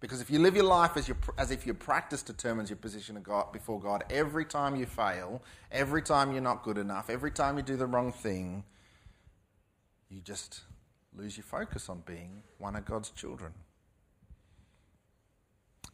Because 0.00 0.20
if 0.20 0.30
you 0.30 0.38
live 0.38 0.54
your 0.54 0.64
life 0.64 0.96
as, 0.96 1.08
your, 1.08 1.16
as 1.38 1.50
if 1.50 1.64
your 1.64 1.74
practice 1.74 2.22
determines 2.22 2.68
your 2.68 2.76
position 2.76 3.18
God, 3.22 3.52
before 3.52 3.80
God, 3.80 4.04
every 4.10 4.44
time 4.44 4.76
you 4.76 4.84
fail, 4.84 5.42
every 5.72 6.02
time 6.02 6.32
you're 6.32 6.42
not 6.42 6.62
good 6.62 6.76
enough, 6.76 7.08
every 7.08 7.30
time 7.30 7.56
you 7.56 7.62
do 7.62 7.76
the 7.76 7.86
wrong 7.86 8.12
thing, 8.12 8.62
you 10.10 10.20
just 10.20 10.60
lose 11.16 11.36
your 11.36 11.44
focus 11.44 11.88
on 11.88 12.02
being 12.04 12.42
one 12.58 12.76
of 12.76 12.84
God's 12.84 13.10
children. 13.10 13.52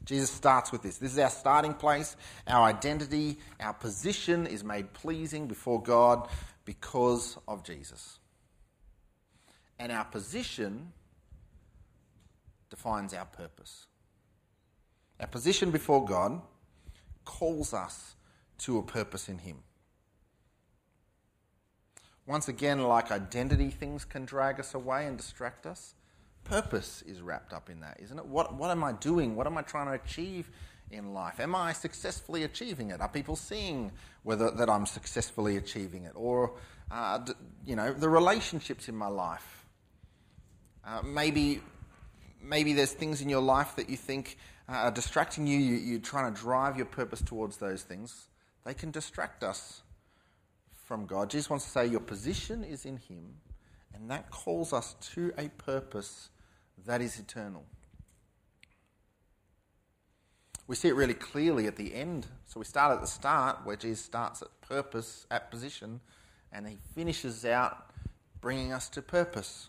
Jesus 0.04 0.30
starts 0.30 0.72
with 0.72 0.82
this. 0.82 0.98
This 0.98 1.12
is 1.12 1.18
our 1.18 1.30
starting 1.30 1.74
place. 1.74 2.16
Our 2.48 2.66
identity, 2.66 3.38
our 3.60 3.72
position 3.72 4.46
is 4.48 4.64
made 4.64 4.92
pleasing 4.92 5.46
before 5.46 5.80
God 5.80 6.28
because 6.64 7.38
of 7.46 7.62
Jesus. 7.62 8.18
And 9.78 9.92
our 9.92 10.04
position 10.04 10.92
defines 12.68 13.14
our 13.14 13.26
purpose. 13.26 13.86
Our 15.22 15.28
position 15.28 15.70
before 15.70 16.04
God 16.04 16.42
calls 17.24 17.72
us 17.72 18.16
to 18.58 18.78
a 18.78 18.82
purpose 18.82 19.28
in 19.28 19.38
Him. 19.38 19.58
Once 22.26 22.48
again, 22.48 22.82
like 22.82 23.12
identity, 23.12 23.70
things 23.70 24.04
can 24.04 24.24
drag 24.24 24.58
us 24.58 24.74
away 24.74 25.06
and 25.06 25.16
distract 25.16 25.64
us. 25.64 25.94
Purpose 26.42 27.02
is 27.06 27.20
wrapped 27.20 27.52
up 27.52 27.70
in 27.70 27.80
that, 27.80 27.98
isn't 28.02 28.18
it? 28.18 28.26
What, 28.26 28.54
what 28.54 28.72
am 28.72 28.82
I 28.82 28.92
doing? 28.94 29.36
What 29.36 29.46
am 29.46 29.56
I 29.56 29.62
trying 29.62 29.86
to 29.86 29.92
achieve 29.92 30.50
in 30.90 31.14
life? 31.14 31.38
Am 31.38 31.54
I 31.54 31.72
successfully 31.72 32.42
achieving 32.42 32.90
it? 32.90 33.00
Are 33.00 33.08
people 33.08 33.36
seeing 33.36 33.92
whether 34.24 34.50
that 34.50 34.68
I'm 34.68 34.86
successfully 34.86 35.56
achieving 35.56 36.02
it? 36.04 36.12
Or, 36.16 36.54
uh, 36.90 37.20
you 37.64 37.76
know, 37.76 37.92
the 37.92 38.08
relationships 38.08 38.88
in 38.88 38.96
my 38.96 39.06
life. 39.06 39.66
Uh, 40.84 41.02
maybe, 41.02 41.60
maybe 42.42 42.72
there's 42.72 42.92
things 42.92 43.20
in 43.20 43.28
your 43.28 43.40
life 43.40 43.76
that 43.76 43.88
you 43.88 43.96
think 43.96 44.36
are 44.74 44.90
distracting 44.90 45.46
you, 45.46 45.58
you, 45.58 45.76
you're 45.76 46.00
trying 46.00 46.32
to 46.32 46.40
drive 46.40 46.76
your 46.76 46.86
purpose 46.86 47.22
towards 47.22 47.56
those 47.56 47.82
things, 47.82 48.28
they 48.64 48.74
can 48.74 48.90
distract 48.90 49.42
us 49.42 49.82
from 50.86 51.06
God. 51.06 51.30
Jesus 51.30 51.50
wants 51.50 51.64
to 51.64 51.70
say 51.70 51.86
your 51.86 52.00
position 52.00 52.64
is 52.64 52.84
in 52.84 52.96
Him, 52.96 53.34
and 53.94 54.10
that 54.10 54.30
calls 54.30 54.72
us 54.72 54.94
to 55.14 55.32
a 55.38 55.48
purpose 55.48 56.28
that 56.86 57.00
is 57.00 57.18
eternal. 57.18 57.64
We 60.66 60.76
see 60.76 60.88
it 60.88 60.94
really 60.94 61.14
clearly 61.14 61.66
at 61.66 61.76
the 61.76 61.94
end. 61.94 62.26
So 62.46 62.60
we 62.60 62.64
start 62.64 62.92
at 62.92 63.00
the 63.00 63.06
start, 63.06 63.58
where 63.64 63.76
Jesus 63.76 64.04
starts 64.04 64.42
at 64.42 64.48
purpose, 64.60 65.26
at 65.30 65.50
position, 65.50 66.00
and 66.52 66.66
he 66.66 66.78
finishes 66.94 67.44
out 67.44 67.90
bringing 68.40 68.72
us 68.72 68.88
to 68.90 69.02
purpose. 69.02 69.68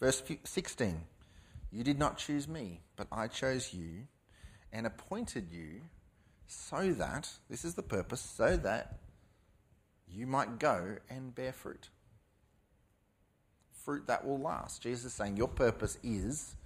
Verse 0.00 0.22
16 0.44 1.02
You 1.70 1.84
did 1.84 1.98
not 1.98 2.16
choose 2.18 2.48
me, 2.48 2.80
but 2.96 3.06
I 3.12 3.28
chose 3.28 3.74
you 3.74 4.06
and 4.72 4.86
appointed 4.86 5.48
you 5.50 5.82
so 6.46 6.92
that, 6.92 7.28
this 7.50 7.64
is 7.64 7.74
the 7.74 7.82
purpose, 7.82 8.20
so 8.20 8.56
that 8.56 8.98
you 10.10 10.26
might 10.26 10.58
go 10.58 10.96
and 11.10 11.34
bear 11.34 11.52
fruit. 11.52 11.90
Fruit 13.84 14.06
that 14.06 14.26
will 14.26 14.38
last. 14.38 14.82
Jesus 14.82 15.06
is 15.06 15.12
saying 15.12 15.36
your 15.36 15.48
purpose 15.48 15.98
is 16.02 16.56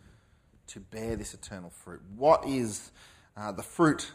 to 0.69 0.81
bear 0.81 1.17
this 1.17 1.35
eternal 1.35 1.71
fruit. 1.71 2.01
What 2.17 2.47
is 2.47 2.93
uh, 3.37 3.53
the 3.53 3.63
fruit 3.63 4.11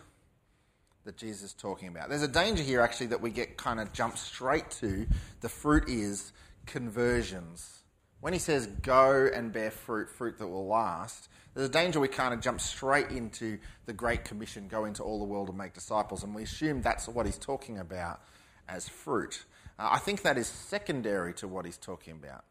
that 1.04 1.18
Jesus 1.18 1.52
is 1.52 1.54
talking 1.54 1.90
about? 1.90 2.10
There's 2.10 2.24
a 2.24 2.28
danger 2.28 2.64
here, 2.64 2.82
actually, 2.82 3.08
that 3.08 3.22
we 3.22 3.30
get 3.30 3.58
kind 3.58 3.80
of 3.80 3.92
jump 3.92 4.18
straight 4.18 4.70
to. 4.72 5.06
The 5.42 5.50
fruit 5.50 5.90
is 5.90 6.32
conversions. 6.66 7.80
When 8.20 8.34
he 8.34 8.40
says 8.40 8.68
go 8.82 9.30
and 9.34 9.52
bear 9.52 9.72
fruit, 9.72 10.10
fruit 10.10 10.38
that 10.40 10.48
will 10.48 10.68
last, 10.68 11.30
there's 11.54 11.70
a 11.70 11.72
danger 11.72 12.00
we 12.00 12.08
kind 12.08 12.34
of 12.34 12.42
jump 12.42 12.60
straight 12.60 13.10
into 13.10 13.60
the 13.86 13.94
Great 13.94 14.26
Commission, 14.26 14.68
go 14.68 14.86
into 14.86 15.04
all 15.04 15.20
the 15.20 15.26
world 15.26 15.50
and 15.50 15.58
make 15.58 15.74
disciples, 15.74 16.24
and 16.24 16.34
we 16.34 16.44
assume 16.44 16.82
that's 16.82 17.08
what 17.08 17.26
he's 17.26 17.38
talking 17.38 17.78
about 17.80 18.22
as 18.68 18.90
fruit. 18.90 19.46
Uh, 19.80 19.90
I 19.92 20.00
think 20.00 20.24
that 20.24 20.38
is 20.38 20.48
secondary 20.48 21.34
to 21.36 21.48
what 21.48 21.66
he's 21.66 21.78
talking 21.78 22.14
about. 22.14 22.44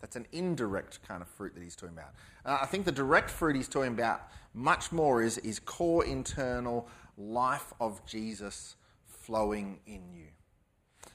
That's 0.00 0.16
an 0.16 0.26
indirect 0.32 1.00
kind 1.06 1.22
of 1.22 1.28
fruit 1.28 1.54
that 1.54 1.62
he's 1.62 1.76
talking 1.76 1.96
about. 1.96 2.12
Uh, 2.44 2.58
I 2.62 2.66
think 2.66 2.84
the 2.84 2.92
direct 2.92 3.30
fruit 3.30 3.56
he's 3.56 3.68
talking 3.68 3.92
about 3.92 4.28
much 4.52 4.92
more 4.92 5.22
is, 5.22 5.38
is 5.38 5.58
core 5.58 6.04
internal 6.04 6.88
life 7.16 7.72
of 7.80 8.04
Jesus 8.06 8.76
flowing 9.06 9.80
in 9.86 10.12
you. 10.12 10.26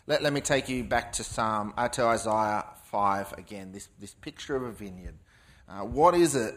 Let, 0.07 0.23
let 0.23 0.33
me 0.33 0.41
take 0.41 0.67
you 0.67 0.83
back 0.83 1.11
to 1.13 1.23
Psalm, 1.23 1.73
uh, 1.77 1.87
to 1.89 2.03
Isaiah 2.05 2.65
5 2.85 3.33
again, 3.33 3.71
this, 3.71 3.87
this 3.99 4.15
picture 4.15 4.55
of 4.55 4.63
a 4.63 4.71
vineyard. 4.71 5.15
Uh, 5.69 5.81
what 5.81 6.15
is 6.15 6.35
it 6.35 6.55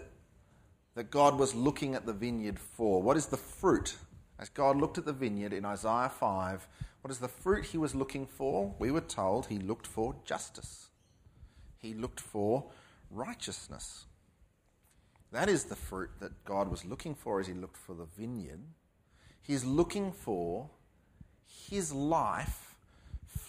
that 0.94 1.10
God 1.10 1.38
was 1.38 1.54
looking 1.54 1.94
at 1.94 2.06
the 2.06 2.12
vineyard 2.12 2.58
for? 2.58 3.02
What 3.02 3.16
is 3.16 3.26
the 3.26 3.36
fruit? 3.36 3.96
As 4.38 4.48
God 4.48 4.76
looked 4.78 4.96
at 4.96 5.04
the 5.04 5.12
vineyard 5.12 5.52
in 5.52 5.64
Isaiah 5.64 6.08
5, 6.08 6.68
what 7.02 7.10
is 7.10 7.18
the 7.18 7.28
fruit 7.28 7.66
he 7.66 7.78
was 7.78 7.94
looking 7.94 8.26
for? 8.26 8.74
We 8.78 8.90
were 8.90 9.02
told 9.02 9.46
he 9.46 9.58
looked 9.58 9.86
for 9.86 10.16
justice, 10.24 10.88
he 11.76 11.92
looked 11.92 12.20
for 12.20 12.70
righteousness. 13.10 14.06
That 15.32 15.48
is 15.48 15.64
the 15.64 15.76
fruit 15.76 16.10
that 16.20 16.44
God 16.44 16.70
was 16.70 16.84
looking 16.84 17.14
for 17.14 17.40
as 17.40 17.48
he 17.48 17.54
looked 17.54 17.76
for 17.76 17.94
the 17.94 18.06
vineyard. 18.16 18.60
He's 19.42 19.64
looking 19.64 20.12
for 20.12 20.70
his 21.44 21.92
life 21.92 22.73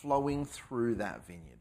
flowing 0.06 0.46
through 0.46 0.94
that 0.94 1.26
vineyard. 1.26 1.60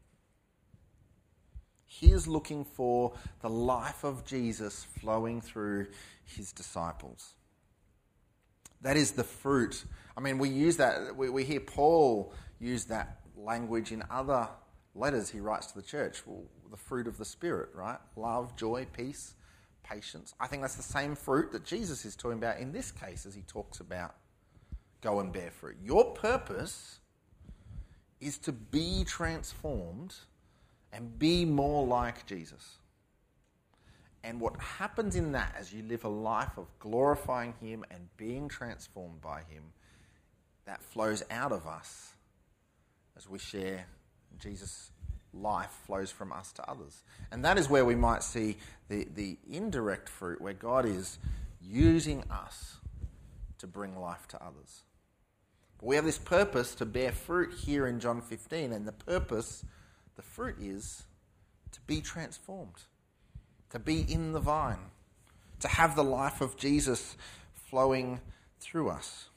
He 1.85 2.11
is 2.11 2.27
looking 2.27 2.63
for 2.63 3.13
the 3.41 3.49
life 3.49 4.03
of 4.03 4.23
Jesus 4.23 4.85
flowing 4.99 5.41
through 5.41 5.87
his 6.25 6.51
disciples. 6.51 7.33
That 8.81 8.97
is 8.97 9.13
the 9.13 9.23
fruit. 9.23 9.83
I 10.15 10.19
mean, 10.19 10.37
we 10.37 10.49
use 10.49 10.77
that, 10.77 11.15
we, 11.15 11.29
we 11.29 11.43
hear 11.43 11.59
Paul 11.59 12.33
use 12.59 12.85
that 12.85 13.21
language 13.35 13.91
in 13.91 14.03
other 14.11 14.47
letters 14.93 15.29
he 15.29 15.39
writes 15.39 15.71
to 15.71 15.77
the 15.77 15.85
church. 15.85 16.21
Well, 16.27 16.43
the 16.69 16.77
fruit 16.77 17.07
of 17.07 17.17
the 17.17 17.25
Spirit, 17.25 17.69
right? 17.73 17.97
Love, 18.15 18.55
joy, 18.55 18.85
peace, 18.93 19.33
patience. 19.83 20.35
I 20.39 20.45
think 20.45 20.61
that's 20.61 20.75
the 20.75 20.83
same 20.83 21.15
fruit 21.15 21.51
that 21.51 21.65
Jesus 21.65 22.05
is 22.05 22.15
talking 22.15 22.37
about 22.37 22.59
in 22.59 22.71
this 22.71 22.91
case 22.91 23.25
as 23.25 23.33
he 23.33 23.41
talks 23.41 23.79
about 23.79 24.13
go 25.01 25.19
and 25.19 25.33
bear 25.33 25.49
fruit. 25.49 25.77
Your 25.83 26.13
purpose 26.13 26.99
is 28.25 28.37
to 28.39 28.51
be 28.51 29.03
transformed 29.05 30.15
and 30.91 31.19
be 31.19 31.45
more 31.45 31.85
like 31.85 32.25
Jesus. 32.25 32.77
And 34.23 34.41
what 34.41 34.59
happens 34.59 35.15
in 35.15 35.33
that 35.33 35.53
as 35.57 35.71
you 35.71 35.83
live 35.83 36.03
a 36.03 36.09
life 36.09 36.57
of 36.57 36.67
glorifying 36.79 37.53
Him 37.61 37.85
and 37.91 38.07
being 38.17 38.49
transformed 38.49 39.21
by 39.21 39.41
Him, 39.49 39.63
that 40.65 40.81
flows 40.81 41.21
out 41.29 41.51
of 41.51 41.67
us 41.67 42.13
as 43.15 43.29
we 43.29 43.37
share 43.37 43.85
Jesus' 44.39 44.89
life 45.31 45.69
flows 45.85 46.09
from 46.09 46.31
us 46.31 46.51
to 46.53 46.67
others. 46.69 47.03
And 47.31 47.45
that 47.45 47.59
is 47.59 47.69
where 47.69 47.85
we 47.85 47.93
might 47.93 48.23
see 48.23 48.57
the, 48.89 49.07
the 49.13 49.37
indirect 49.47 50.09
fruit, 50.09 50.41
where 50.41 50.53
God 50.53 50.85
is 50.85 51.19
using 51.61 52.23
us 52.31 52.77
to 53.59 53.67
bring 53.67 53.99
life 53.99 54.27
to 54.29 54.43
others. 54.43 54.84
But 55.77 55.87
we 55.87 55.95
have 55.95 56.05
this 56.05 56.17
purpose 56.17 56.75
to 56.75 56.85
bear 56.85 57.11
fruit 57.11 57.53
here 57.53 57.87
in 57.87 57.99
John 57.99 58.21
15, 58.21 58.71
and 58.71 58.87
the 58.87 58.91
purpose, 58.91 59.63
the 60.15 60.21
fruit 60.21 60.55
is 60.59 61.03
to 61.71 61.81
be 61.81 62.01
transformed 62.01 62.83
to 63.75 63.79
be 63.79 64.05
in 64.09 64.31
the 64.31 64.39
vine, 64.39 64.79
to 65.59 65.67
have 65.67 65.97
the 65.97 66.03
life 66.03 66.39
of 66.39 66.55
Jesus 66.55 67.17
flowing 67.53 68.21
through 68.59 68.89
us. 68.89 69.27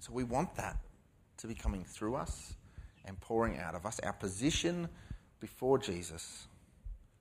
So 0.00 0.12
we 0.14 0.24
want 0.24 0.54
that 0.54 0.78
to 1.36 1.46
be 1.46 1.54
coming 1.54 1.84
through 1.84 2.14
us 2.14 2.54
and 3.04 3.20
pouring 3.20 3.58
out 3.58 3.74
of 3.74 3.84
us. 3.84 4.00
Our 4.00 4.14
position 4.14 4.88
before 5.38 5.78
Jesus 5.78 6.46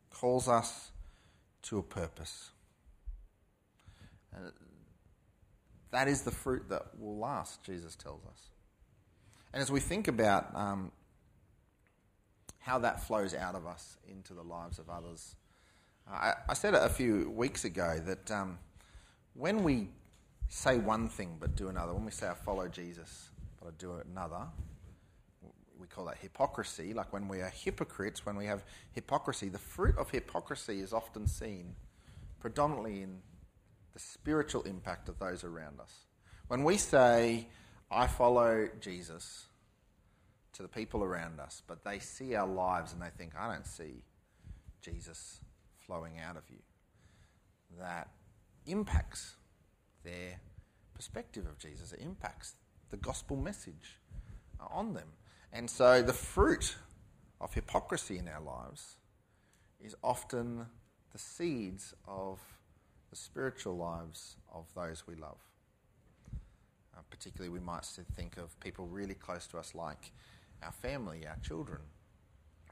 calls 0.09 0.47
us 0.47 0.91
to 1.63 1.79
a 1.79 1.83
purpose. 1.83 2.51
That 5.91 6.07
is 6.07 6.21
the 6.21 6.31
fruit 6.31 6.69
that 6.69 6.99
will 6.99 7.17
last, 7.17 7.63
Jesus 7.63 7.95
tells 7.95 8.25
us. 8.25 8.49
And 9.53 9.61
as 9.61 9.71
we 9.71 9.79
think 9.79 10.07
about 10.07 10.53
um, 10.55 10.91
how 12.67 12.77
that 12.79 13.01
flows 13.01 13.33
out 13.33 13.55
of 13.55 13.65
us 13.65 13.97
into 14.09 14.33
the 14.33 14.43
lives 14.43 14.77
of 14.77 14.89
others. 14.89 15.37
Uh, 16.05 16.15
I, 16.15 16.33
I, 16.49 16.53
said 16.53 16.73
it 16.73 16.83
a 16.83 16.89
few 16.89 17.29
weeks 17.29 17.63
ago 17.63 17.97
that 18.05 18.29
um, 18.29 18.59
when 19.35 19.63
we 19.63 19.87
say 20.49 20.77
one 20.77 21.07
thing 21.07 21.37
but 21.39 21.55
do 21.55 21.69
another, 21.69 21.93
when 21.93 22.03
we 22.03 22.11
say 22.11 22.27
I 22.27 22.33
follow 22.33 22.67
Jesus 22.67 23.29
but 23.57 23.69
I 23.69 23.71
do 23.79 24.01
another, 24.11 24.47
we 25.79 25.87
call 25.87 26.05
that 26.05 26.17
hypocrisy. 26.17 26.93
Like 26.93 27.13
when 27.13 27.29
we 27.29 27.39
are 27.39 27.49
hypocrites, 27.49 28.25
when 28.25 28.35
we 28.35 28.45
have 28.47 28.65
hypocrisy, 28.91 29.47
the 29.47 29.57
fruit 29.57 29.97
of 29.97 30.11
hypocrisy 30.11 30.81
is 30.81 30.91
often 30.91 31.25
seen 31.25 31.73
predominantly 32.41 33.01
in 33.01 33.19
the 33.97 34.03
spiritual 34.03 34.61
impact 34.61 35.09
of 35.09 35.17
those 35.17 35.43
around 35.43 35.79
us. 35.79 36.05
When 36.49 36.63
we 36.63 36.77
say, 36.77 37.47
I 37.89 38.05
follow 38.05 38.69
Jesus, 38.79 39.47
to 40.53 40.61
the 40.61 40.67
people 40.67 41.03
around 41.03 41.39
us, 41.39 41.63
but 41.65 41.83
they 41.83 41.97
see 41.97 42.35
our 42.35 42.47
lives 42.47 42.93
and 42.93 43.01
they 43.01 43.09
think, 43.17 43.33
I 43.35 43.51
don't 43.51 43.65
see 43.65 44.03
Jesus 44.81 45.39
flowing 45.79 46.19
out 46.19 46.37
of 46.37 46.43
you. 46.47 46.59
That 47.79 48.09
impacts 48.67 49.35
their 50.03 50.41
perspective 50.93 51.47
of 51.47 51.57
Jesus, 51.57 51.91
it 51.91 51.99
impacts 51.99 52.53
the 52.91 52.97
gospel 52.97 53.35
message 53.35 53.99
on 54.59 54.93
them. 54.93 55.09
And 55.51 55.67
so 55.67 56.03
the 56.03 56.13
fruit 56.13 56.75
of 57.41 57.51
hypocrisy 57.51 58.19
in 58.19 58.27
our 58.27 58.41
lives 58.41 58.97
is 59.83 59.95
often 60.03 60.67
the 61.11 61.17
seeds 61.17 61.95
of 62.07 62.39
the 63.09 63.15
spiritual 63.15 63.77
lives 63.77 64.35
of 64.53 64.65
those 64.75 65.05
we 65.07 65.15
love. 65.15 65.37
Uh, 66.95 67.01
particularly, 67.09 67.49
we 67.49 67.63
might 67.63 67.85
think 68.15 68.37
of 68.37 68.59
people 68.59 68.87
really 68.87 69.13
close 69.13 69.47
to 69.47 69.57
us, 69.57 69.75
like 69.75 70.11
our 70.63 70.71
family, 70.71 71.25
our 71.27 71.37
children. 71.41 71.79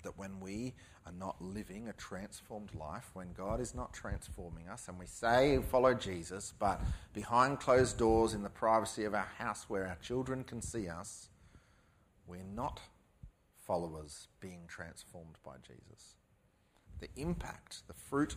That 0.03 0.17
when 0.17 0.39
we 0.39 0.73
are 1.05 1.11
not 1.11 1.41
living 1.41 1.87
a 1.87 1.93
transformed 1.93 2.73
life, 2.75 3.09
when 3.13 3.33
God 3.33 3.59
is 3.59 3.73
not 3.73 3.93
transforming 3.93 4.67
us, 4.67 4.87
and 4.87 4.99
we 4.99 5.05
say 5.05 5.59
follow 5.71 5.93
Jesus, 5.93 6.53
but 6.59 6.81
behind 7.13 7.59
closed 7.59 7.97
doors 7.97 8.33
in 8.33 8.43
the 8.43 8.49
privacy 8.49 9.05
of 9.05 9.13
our 9.13 9.29
house 9.37 9.65
where 9.67 9.87
our 9.87 9.97
children 10.01 10.43
can 10.43 10.61
see 10.61 10.87
us, 10.87 11.29
we're 12.27 12.43
not 12.55 12.81
followers 13.65 14.27
being 14.39 14.61
transformed 14.67 15.37
by 15.43 15.55
Jesus. 15.65 16.15
The 16.99 17.09
impact, 17.15 17.87
the 17.87 17.93
fruit 17.93 18.35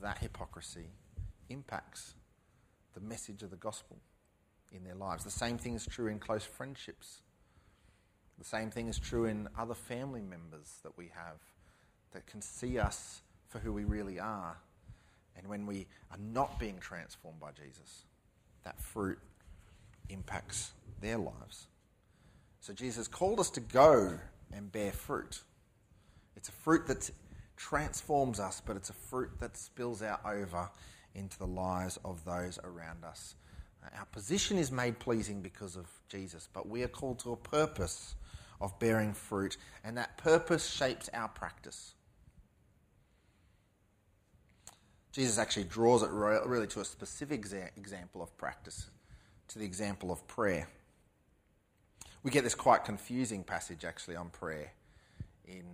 that 0.00 0.18
hypocrisy 0.18 0.86
impacts 1.48 2.14
the 2.94 3.00
message 3.00 3.42
of 3.42 3.50
the 3.50 3.56
gospel 3.56 3.98
in 4.72 4.84
their 4.84 4.94
lives. 4.94 5.24
The 5.24 5.30
same 5.30 5.58
thing 5.58 5.74
is 5.74 5.86
true 5.86 6.06
in 6.06 6.18
close 6.18 6.44
friendships. 6.44 7.22
The 8.38 8.44
same 8.44 8.70
thing 8.70 8.88
is 8.88 8.98
true 8.98 9.26
in 9.26 9.48
other 9.58 9.74
family 9.74 10.22
members 10.22 10.78
that 10.82 10.96
we 10.96 11.10
have 11.14 11.38
that 12.12 12.26
can 12.26 12.40
see 12.40 12.78
us 12.78 13.20
for 13.48 13.58
who 13.58 13.72
we 13.72 13.84
really 13.84 14.18
are. 14.18 14.56
And 15.36 15.46
when 15.48 15.66
we 15.66 15.86
are 16.10 16.18
not 16.18 16.58
being 16.58 16.78
transformed 16.78 17.40
by 17.40 17.50
Jesus, 17.52 18.04
that 18.64 18.80
fruit 18.80 19.18
impacts 20.08 20.72
their 21.00 21.18
lives. 21.18 21.68
So 22.60 22.72
Jesus 22.72 23.08
called 23.08 23.40
us 23.40 23.50
to 23.50 23.60
go 23.60 24.18
and 24.52 24.70
bear 24.70 24.92
fruit. 24.92 25.42
It's 26.36 26.48
a 26.48 26.52
fruit 26.52 26.86
that 26.88 27.10
transforms 27.60 28.40
us, 28.40 28.62
but 28.64 28.74
it's 28.74 28.88
a 28.88 28.94
fruit 28.94 29.30
that 29.38 29.54
spills 29.54 30.02
out 30.02 30.20
over 30.24 30.70
into 31.14 31.38
the 31.38 31.46
lives 31.46 31.98
of 32.04 32.24
those 32.24 32.58
around 32.64 33.04
us. 33.04 33.34
Uh, 33.84 33.98
our 33.98 34.06
position 34.06 34.56
is 34.56 34.72
made 34.72 34.98
pleasing 34.98 35.42
because 35.42 35.76
of 35.76 35.86
Jesus, 36.08 36.48
but 36.54 36.68
we 36.68 36.82
are 36.82 36.88
called 36.88 37.18
to 37.18 37.32
a 37.32 37.36
purpose 37.36 38.14
of 38.62 38.78
bearing 38.78 39.12
fruit, 39.12 39.58
and 39.84 39.98
that 39.98 40.16
purpose 40.16 40.70
shapes 40.70 41.10
our 41.12 41.28
practice. 41.28 41.92
Jesus 45.12 45.38
actually 45.38 45.64
draws 45.64 46.02
it 46.02 46.10
really 46.10 46.68
to 46.68 46.80
a 46.80 46.84
specific 46.84 47.44
example 47.76 48.22
of 48.22 48.34
practice, 48.38 48.88
to 49.48 49.58
the 49.58 49.64
example 49.66 50.10
of 50.10 50.26
prayer. 50.26 50.66
We 52.22 52.30
get 52.30 52.44
this 52.44 52.54
quite 52.54 52.84
confusing 52.84 53.44
passage 53.44 53.84
actually 53.84 54.16
on 54.16 54.30
prayer 54.30 54.72
in 55.46 55.64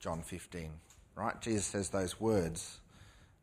John 0.00 0.22
15, 0.22 0.70
right? 1.18 1.40
Jesus 1.40 1.66
says 1.66 1.90
those 1.90 2.20
words 2.20 2.80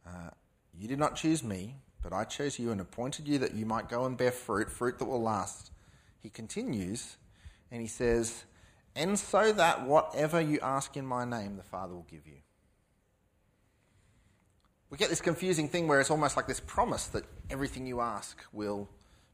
uh, 0.07 0.29
You 0.77 0.87
did 0.87 0.99
not 0.99 1.15
choose 1.15 1.43
me, 1.43 1.75
but 2.01 2.13
I 2.13 2.23
chose 2.23 2.57
you 2.57 2.71
and 2.71 2.79
appointed 2.79 3.27
you 3.27 3.37
that 3.39 3.53
you 3.53 3.65
might 3.65 3.89
go 3.89 4.05
and 4.05 4.17
bear 4.17 4.31
fruit, 4.31 4.71
fruit 4.71 4.97
that 4.99 5.05
will 5.05 5.21
last. 5.21 5.71
He 6.21 6.29
continues 6.29 7.17
and 7.71 7.81
he 7.81 7.87
says, 7.87 8.45
and 8.95 9.19
so 9.19 9.51
that 9.51 9.85
whatever 9.85 10.39
you 10.39 10.59
ask 10.61 10.95
in 10.95 11.05
my 11.05 11.25
name, 11.25 11.57
the 11.57 11.63
Father 11.63 11.93
will 11.93 12.07
give 12.09 12.25
you. 12.25 12.37
We 14.89 14.97
get 14.97 15.09
this 15.09 15.19
confusing 15.19 15.67
thing 15.67 15.87
where 15.87 15.99
it's 15.99 16.11
almost 16.11 16.37
like 16.37 16.47
this 16.47 16.61
promise 16.61 17.07
that 17.07 17.25
everything 17.49 17.85
you 17.85 17.99
ask 17.99 18.37
will 18.53 18.87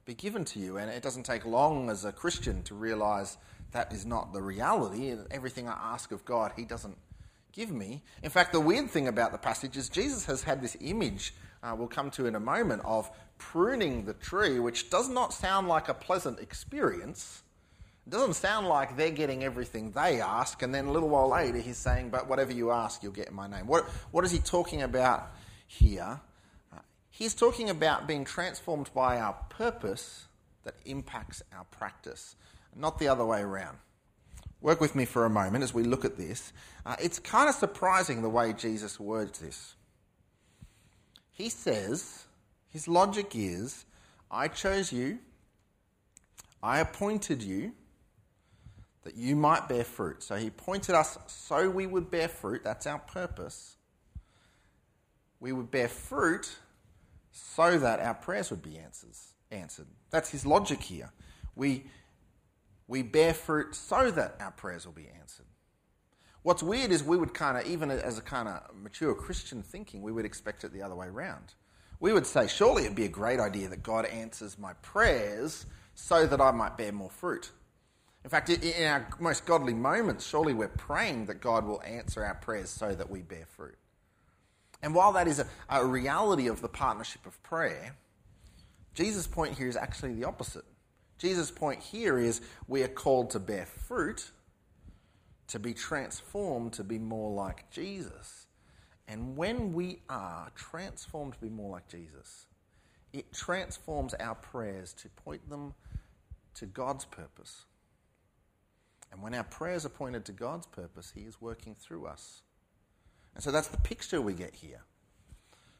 be 0.05 0.15
given 0.15 0.43
to 0.45 0.59
you. 0.59 0.77
And 0.77 0.89
it 0.89 1.03
doesn't 1.03 1.23
take 1.23 1.45
long 1.45 1.89
as 1.91 2.05
a 2.05 2.11
Christian 2.11 2.63
to 2.63 2.73
realize 2.73 3.37
that 3.71 3.93
is 3.93 4.05
not 4.05 4.33
the 4.33 4.41
reality. 4.41 5.15
Everything 5.29 5.67
I 5.67 5.77
ask 5.93 6.11
of 6.11 6.25
God, 6.25 6.53
He 6.55 6.65
doesn't 6.65 6.97
give 7.53 7.71
me. 7.71 8.01
In 8.23 8.29
fact, 8.29 8.53
the 8.53 8.59
weird 8.59 8.89
thing 8.89 9.07
about 9.07 9.31
the 9.31 9.37
passage 9.37 9.77
is 9.77 9.89
Jesus 9.89 10.25
has 10.25 10.43
had 10.43 10.61
this 10.61 10.77
image, 10.81 11.33
uh, 11.63 11.75
we'll 11.77 11.87
come 11.87 12.11
to 12.11 12.25
in 12.25 12.35
a 12.35 12.39
moment, 12.39 12.81
of 12.85 13.09
pruning 13.37 14.05
the 14.05 14.13
tree, 14.13 14.59
which 14.59 14.89
does 14.89 15.09
not 15.09 15.33
sound 15.33 15.67
like 15.67 15.89
a 15.89 15.93
pleasant 15.93 16.39
experience. 16.39 17.43
It 18.07 18.11
doesn't 18.11 18.33
sound 18.33 18.67
like 18.67 18.97
they're 18.97 19.11
getting 19.11 19.43
everything 19.43 19.91
they 19.91 20.21
ask, 20.21 20.61
and 20.61 20.73
then 20.73 20.85
a 20.85 20.91
little 20.91 21.09
while 21.09 21.29
later 21.29 21.59
he's 21.59 21.77
saying, 21.77 22.09
But 22.09 22.27
whatever 22.27 22.51
you 22.51 22.71
ask, 22.71 23.03
you'll 23.03 23.11
get 23.11 23.27
in 23.27 23.35
my 23.35 23.47
name. 23.47 23.67
What, 23.67 23.85
what 24.11 24.25
is 24.25 24.31
he 24.31 24.39
talking 24.39 24.81
about 24.81 25.31
here? 25.67 26.19
Uh, 26.73 26.79
he's 27.09 27.33
talking 27.33 27.69
about 27.69 28.07
being 28.07 28.25
transformed 28.25 28.89
by 28.93 29.19
our 29.19 29.33
purpose 29.49 30.25
that 30.63 30.75
impacts 30.85 31.41
our 31.55 31.65
practice, 31.65 32.35
not 32.75 32.99
the 32.99 33.07
other 33.07 33.25
way 33.25 33.41
around. 33.41 33.77
Work 34.61 34.79
with 34.79 34.95
me 34.95 35.05
for 35.05 35.25
a 35.25 35.29
moment 35.29 35.63
as 35.63 35.73
we 35.73 35.83
look 35.83 36.05
at 36.05 36.17
this. 36.17 36.53
Uh, 36.85 36.95
it's 36.99 37.19
kind 37.19 37.49
of 37.49 37.55
surprising 37.55 38.21
the 38.21 38.29
way 38.29 38.53
Jesus 38.53 38.99
words 38.99 39.39
this. 39.39 39.75
He 41.31 41.49
says, 41.49 42.25
his 42.69 42.87
logic 42.87 43.31
is, 43.33 43.85
I 44.29 44.47
chose 44.47 44.93
you, 44.93 45.19
I 46.61 46.79
appointed 46.79 47.41
you 47.41 47.73
that 49.03 49.15
you 49.15 49.35
might 49.35 49.67
bear 49.67 49.83
fruit. 49.83 50.21
So 50.21 50.35
he 50.35 50.49
pointed 50.51 50.93
us 50.93 51.17
so 51.25 51.69
we 51.69 51.87
would 51.87 52.11
bear 52.11 52.27
fruit. 52.27 52.63
That's 52.63 52.85
our 52.85 52.99
purpose. 52.99 53.77
We 55.39 55.51
would 55.51 55.71
bear 55.71 55.87
fruit 55.87 56.55
so 57.31 57.79
that 57.79 57.99
our 57.99 58.13
prayers 58.13 58.51
would 58.51 58.61
be 58.61 58.77
answers, 58.77 59.33
answered. 59.49 59.87
That's 60.11 60.29
his 60.29 60.45
logic 60.45 60.81
here. 60.83 61.11
We, 61.55 61.85
we 62.91 63.01
bear 63.03 63.33
fruit 63.33 63.73
so 63.73 64.11
that 64.11 64.35
our 64.41 64.51
prayers 64.51 64.85
will 64.85 64.91
be 64.91 65.07
answered. 65.19 65.45
What's 66.43 66.61
weird 66.61 66.91
is 66.91 67.03
we 67.03 67.17
would 67.17 67.33
kind 67.33 67.57
of, 67.57 67.65
even 67.65 67.89
as 67.89 68.17
a 68.17 68.21
kind 68.21 68.49
of 68.49 68.75
mature 68.75 69.15
Christian 69.15 69.63
thinking, 69.63 70.01
we 70.01 70.11
would 70.11 70.25
expect 70.25 70.65
it 70.65 70.73
the 70.73 70.81
other 70.81 70.95
way 70.95 71.07
around. 71.07 71.53
We 72.01 72.11
would 72.11 72.27
say, 72.27 72.47
surely 72.47 72.83
it'd 72.83 72.95
be 72.95 73.05
a 73.05 73.09
great 73.09 73.39
idea 73.39 73.69
that 73.69 73.81
God 73.81 74.05
answers 74.05 74.59
my 74.59 74.73
prayers 74.81 75.65
so 75.95 76.27
that 76.27 76.41
I 76.41 76.51
might 76.51 76.77
bear 76.77 76.91
more 76.91 77.09
fruit. 77.09 77.51
In 78.25 78.29
fact, 78.29 78.49
in 78.49 78.87
our 78.87 79.07
most 79.21 79.45
godly 79.45 79.73
moments, 79.73 80.27
surely 80.27 80.53
we're 80.53 80.67
praying 80.67 81.27
that 81.27 81.39
God 81.39 81.65
will 81.65 81.81
answer 81.83 82.25
our 82.25 82.35
prayers 82.35 82.71
so 82.71 82.93
that 82.93 83.09
we 83.09 83.21
bear 83.21 83.45
fruit. 83.55 83.77
And 84.81 84.93
while 84.93 85.13
that 85.13 85.29
is 85.29 85.39
a, 85.39 85.47
a 85.69 85.85
reality 85.85 86.47
of 86.47 86.61
the 86.61 86.67
partnership 86.67 87.25
of 87.25 87.41
prayer, 87.41 87.95
Jesus' 88.95 89.27
point 89.27 89.57
here 89.57 89.69
is 89.69 89.77
actually 89.77 90.13
the 90.15 90.25
opposite. 90.25 90.65
Jesus' 91.21 91.51
point 91.51 91.79
here 91.79 92.17
is 92.17 92.41
we 92.67 92.81
are 92.81 92.87
called 92.87 93.29
to 93.29 93.39
bear 93.39 93.67
fruit, 93.67 94.31
to 95.49 95.59
be 95.59 95.71
transformed 95.71 96.73
to 96.73 96.83
be 96.83 96.97
more 96.97 97.31
like 97.31 97.69
Jesus. 97.69 98.47
And 99.07 99.37
when 99.37 99.71
we 99.71 99.99
are 100.09 100.49
transformed 100.55 101.33
to 101.33 101.39
be 101.39 101.49
more 101.49 101.69
like 101.69 101.87
Jesus, 101.87 102.47
it 103.13 103.31
transforms 103.31 104.15
our 104.15 104.33
prayers 104.33 104.93
to 104.93 105.09
point 105.09 105.47
them 105.47 105.75
to 106.55 106.65
God's 106.65 107.05
purpose. 107.05 107.65
And 109.11 109.21
when 109.21 109.35
our 109.35 109.43
prayers 109.43 109.85
are 109.85 109.89
pointed 109.89 110.25
to 110.25 110.31
God's 110.31 110.65
purpose, 110.65 111.11
He 111.13 111.21
is 111.21 111.39
working 111.39 111.75
through 111.75 112.07
us. 112.07 112.41
And 113.35 113.43
so 113.43 113.51
that's 113.51 113.67
the 113.67 113.77
picture 113.77 114.19
we 114.19 114.33
get 114.33 114.55
here. 114.55 114.81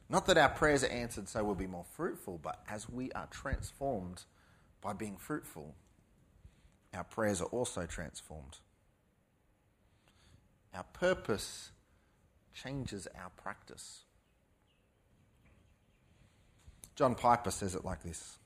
Not 0.08 0.26
that 0.26 0.38
our 0.38 0.50
prayers 0.50 0.84
are 0.84 0.92
answered 0.92 1.28
so 1.28 1.42
we'll 1.42 1.56
be 1.56 1.66
more 1.66 1.86
fruitful, 1.96 2.38
but 2.40 2.62
as 2.68 2.88
we 2.88 3.10
are 3.12 3.26
transformed 3.26 4.22
by 4.82 4.92
being 4.92 5.16
fruitful, 5.16 5.74
our 6.92 7.04
prayers 7.04 7.40
are 7.40 7.46
also 7.46 7.86
transformed. 7.86 8.58
Our 10.74 10.84
purpose 10.92 11.70
changes 12.52 13.06
our 13.18 13.30
practice. 13.30 14.02
John 16.94 17.14
Piper 17.14 17.50
says 17.50 17.74
it 17.74 17.84
like 17.84 18.02
this 18.02 18.38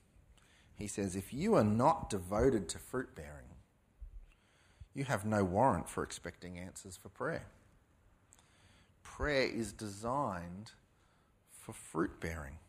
He 0.75 0.87
says, 0.87 1.15
If 1.15 1.33
you 1.33 1.55
are 1.55 1.63
not 1.63 2.09
devoted 2.09 2.69
to 2.69 2.79
fruit 2.79 3.15
bearing, 3.15 3.47
you 4.93 5.03
have 5.05 5.25
no 5.25 5.43
warrant 5.43 5.89
for 5.89 6.03
expecting 6.03 6.57
answers 6.57 6.97
for 6.97 7.09
prayer. 7.09 7.47
Prayer 9.03 9.47
is 9.47 9.73
designed 9.73 10.71
for 11.51 11.73
fruit 11.73 12.19
bearing. 12.19 12.59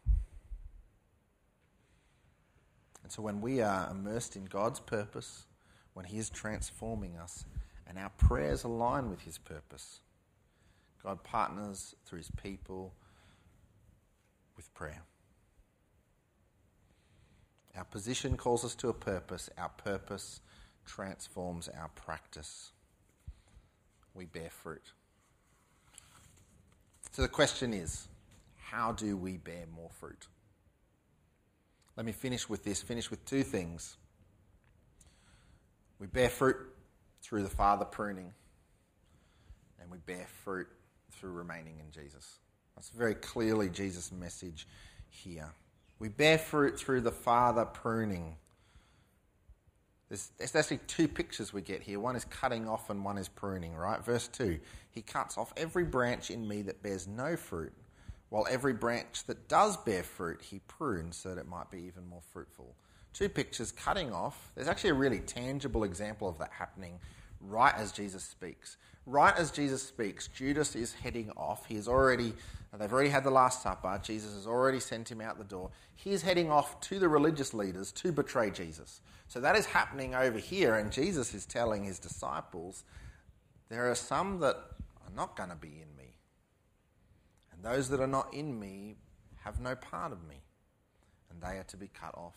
And 3.09 3.13
so 3.15 3.23
when 3.23 3.41
we 3.41 3.63
are 3.63 3.89
immersed 3.91 4.37
in 4.37 4.45
God's 4.45 4.81
purpose, 4.81 5.47
when 5.95 6.05
He 6.05 6.19
is 6.19 6.29
transforming 6.29 7.17
us, 7.17 7.47
and 7.87 7.97
our 7.97 8.11
prayers 8.19 8.65
align 8.65 9.09
with 9.09 9.23
His 9.23 9.39
purpose, 9.39 10.01
God 11.03 11.25
partners 11.25 11.95
through 12.05 12.19
His 12.19 12.31
people 12.33 12.93
with 14.59 14.75
prayer. 14.75 15.01
Our 17.75 17.85
position 17.85 18.37
calls 18.37 18.63
us 18.63 18.75
to 18.75 18.91
a 18.91 18.93
purpose. 18.93 19.49
Our 19.57 19.71
purpose 19.71 20.41
transforms 20.85 21.71
our 21.81 21.89
practice. 21.95 22.73
We 24.13 24.27
bear 24.27 24.51
fruit. 24.51 24.93
So 27.13 27.23
the 27.23 27.29
question 27.29 27.73
is 27.73 28.07
how 28.59 28.93
do 28.93 29.17
we 29.17 29.39
bear 29.39 29.65
more 29.75 29.89
fruit? 29.99 30.27
Let 31.99 32.05
me 32.07 32.13
finish 32.13 32.49
with 32.49 32.63
this, 32.63 32.81
finish 32.81 33.11
with 33.11 33.25
two 33.25 33.43
things. 33.43 33.97
We 35.99 36.07
bear 36.07 36.29
fruit 36.29 36.57
through 37.23 37.43
the 37.43 37.49
Father 37.49 37.85
pruning, 37.85 38.33
and 39.81 39.91
we 39.91 39.99
bear 40.07 40.25
fruit 40.45 40.69
through 41.11 41.33
remaining 41.33 41.81
in 41.81 41.91
Jesus. 41.91 42.39
That's 42.77 42.91
very 42.91 43.17
clearly 43.17 43.69
Jesus' 43.69 44.13
message 44.13 44.69
here. 45.09 45.51
We 45.99 46.09
bear 46.09 46.39
fruit 46.39 46.79
through 46.79 47.01
the 47.01 47.11
Father 47.11 47.65
pruning. 47.65 48.37
There's, 50.09 50.31
there's, 50.39 50.55
actually 50.55 50.79
two 50.87 51.09
pictures 51.09 51.53
we 51.53 51.63
get 51.63 51.83
here. 51.83 51.99
One 51.99 52.15
is 52.15 52.25
cutting 52.27 52.69
off 52.69 52.91
and 52.91 53.05
one 53.05 53.19
is 53.19 53.27
pruning, 53.29 53.75
right? 53.75 54.05
Verse 54.05 54.29
2 54.29 54.61
He 54.93 55.03
cuts 55.03 55.37
off 55.37 55.53
every 55.57 55.83
branch 55.83 56.31
in 56.31 56.47
me 56.47 56.63
that 56.63 56.81
bears 56.81 57.09
no 57.09 57.37
fruit, 57.37 57.73
while 58.31 58.47
every 58.51 58.73
branch 58.73 59.25
that 59.25 59.49
does 59.49 59.77
bear 59.77 60.03
fruit 60.03 60.43
he 60.43 60.61
prunes 60.69 61.17
so 61.17 61.31
that 61.31 61.39
it 61.41 61.49
might 61.49 61.71
be 61.71 61.79
even 61.79 62.07
more 62.09 62.21
fruitful. 62.33 62.75
Two 63.13 63.29
pictures 63.29 63.73
cutting 63.73 64.13
off. 64.13 64.53
There's 64.55 64.69
actually 64.69 64.91
a 64.91 64.95
really 64.95 65.21
tangible 65.21 65.85
example 65.85 66.29
of 66.29 66.39
that 66.39 66.53
happening 66.53 66.99
right 67.41 67.75
as 67.75 67.93
Jesus 67.93 68.23
speaks. 68.23 68.77
Right 69.07 69.35
as 69.37 69.51
Jesus 69.51 69.83
speaks, 69.83 70.29
Judas 70.29 70.77
is 70.77 70.93
heading 70.93 71.31
off. 71.37 71.65
He 71.67 71.77
is 71.77 71.89
already, 71.89 72.35
they've 72.79 72.93
already 72.93 73.09
had 73.09 73.25
the 73.25 73.31
Last 73.31 73.63
Supper. 73.63 73.99
Jesus 74.03 74.35
has 74.35 74.47
already 74.47 74.81
sent 74.81 75.11
him 75.11 75.23
out 75.23 75.39
the 75.39 75.45
door. 75.45 75.71
He's 75.97 76.21
heading 76.21 76.51
off 76.51 76.79
to 76.83 76.99
the 76.99 77.09
religious 77.09 77.55
leaders 77.55 77.91
to 77.93 78.13
betray 78.13 78.51
Jesus. 78.51 79.01
So 79.27 79.41
that 79.41 79.57
is 79.57 79.67
happening 79.67 80.15
over 80.15 80.39
here, 80.39 80.75
and 80.75 80.93
Jesus 80.93 81.33
is 81.33 81.47
telling 81.47 81.85
his 81.85 81.99
disciples, 81.99 82.85
There 83.71 83.91
are 83.91 83.95
some 83.95 84.41
that 84.41 84.57
are 84.57 85.15
not 85.17 85.37
going 85.37 85.51
to 85.51 85.57
be 85.57 85.69
in. 85.69 85.98
And 87.59 87.75
those 87.75 87.89
that 87.89 88.01
are 88.01 88.07
not 88.07 88.33
in 88.33 88.59
me 88.59 88.95
have 89.43 89.61
no 89.61 89.75
part 89.75 90.13
of 90.13 90.27
me. 90.29 90.37
And 91.31 91.43
they 91.43 91.59
are 91.59 91.65
to 91.65 91.77
be 91.77 91.89
cut 91.89 92.15
off 92.15 92.37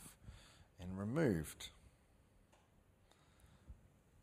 and 0.79 0.97
removed. 0.97 1.69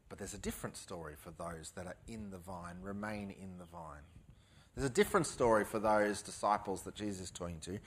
But 0.08 0.18
there's 0.18 0.34
a 0.34 0.38
different 0.38 0.76
story 0.76 1.14
for 1.16 1.30
those 1.30 1.70
that 1.76 1.86
are 1.86 1.96
in 2.08 2.30
the 2.30 2.38
vine, 2.38 2.76
remain 2.82 3.30
in 3.30 3.58
the 3.58 3.64
vine. 3.66 4.02
There's 4.74 4.90
a 4.90 4.92
different 4.92 5.26
story 5.26 5.64
for 5.64 5.78
those 5.78 6.20
disciples 6.20 6.82
that 6.82 6.94
Jesus 6.94 7.24
is 7.24 7.30
talking 7.30 7.60
to, 7.60 7.78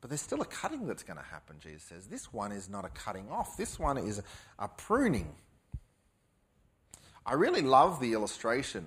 but 0.00 0.10
there's 0.10 0.20
still 0.20 0.40
a 0.40 0.46
cutting 0.46 0.86
that's 0.86 1.02
going 1.02 1.18
to 1.18 1.24
happen, 1.24 1.56
Jesus 1.60 1.82
says. 1.82 2.06
This 2.06 2.32
one 2.32 2.52
is 2.52 2.68
not 2.68 2.84
a 2.84 2.90
cutting 2.90 3.30
off, 3.30 3.56
this 3.56 3.78
one 3.78 3.98
is 3.98 4.22
a 4.58 4.68
pruning. 4.68 5.34
I 7.26 7.34
really 7.34 7.62
love 7.62 8.00
the 8.00 8.12
illustration 8.12 8.84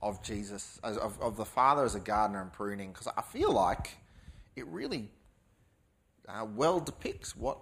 of 0.00 0.22
Jesus, 0.22 0.78
of, 0.82 1.20
of 1.20 1.36
the 1.36 1.44
Father 1.44 1.84
as 1.84 1.94
a 1.94 2.00
gardener 2.00 2.40
and 2.40 2.52
pruning, 2.52 2.92
because 2.92 3.08
I 3.16 3.22
feel 3.22 3.52
like 3.52 3.96
it 4.56 4.66
really 4.66 5.10
uh, 6.28 6.46
well 6.54 6.80
depicts 6.80 7.36
what 7.36 7.58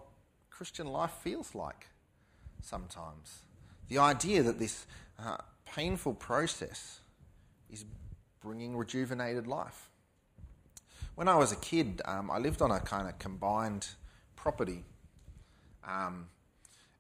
Christian 0.51 0.87
life 0.87 1.13
feels 1.23 1.55
like 1.55 1.87
sometimes. 2.63 3.43
The 3.89 3.99
idea 3.99 4.43
that 4.43 4.59
this 4.59 4.87
uh, 5.19 5.37
painful 5.65 6.15
process 6.15 7.01
is 7.71 7.85
bringing 8.41 8.77
rejuvenated 8.77 9.47
life. 9.47 9.91
When 11.15 11.29
I 11.29 11.37
was 11.37 11.53
a 11.53 11.57
kid, 11.57 12.03
um, 12.05 12.31
I 12.31 12.39
lived 12.39 12.61
on 12.61 12.71
a 12.71 12.81
kind 12.81 13.09
of 13.09 13.19
combined 13.19 13.89
property. 14.35 14.85
Um, 15.87 16.27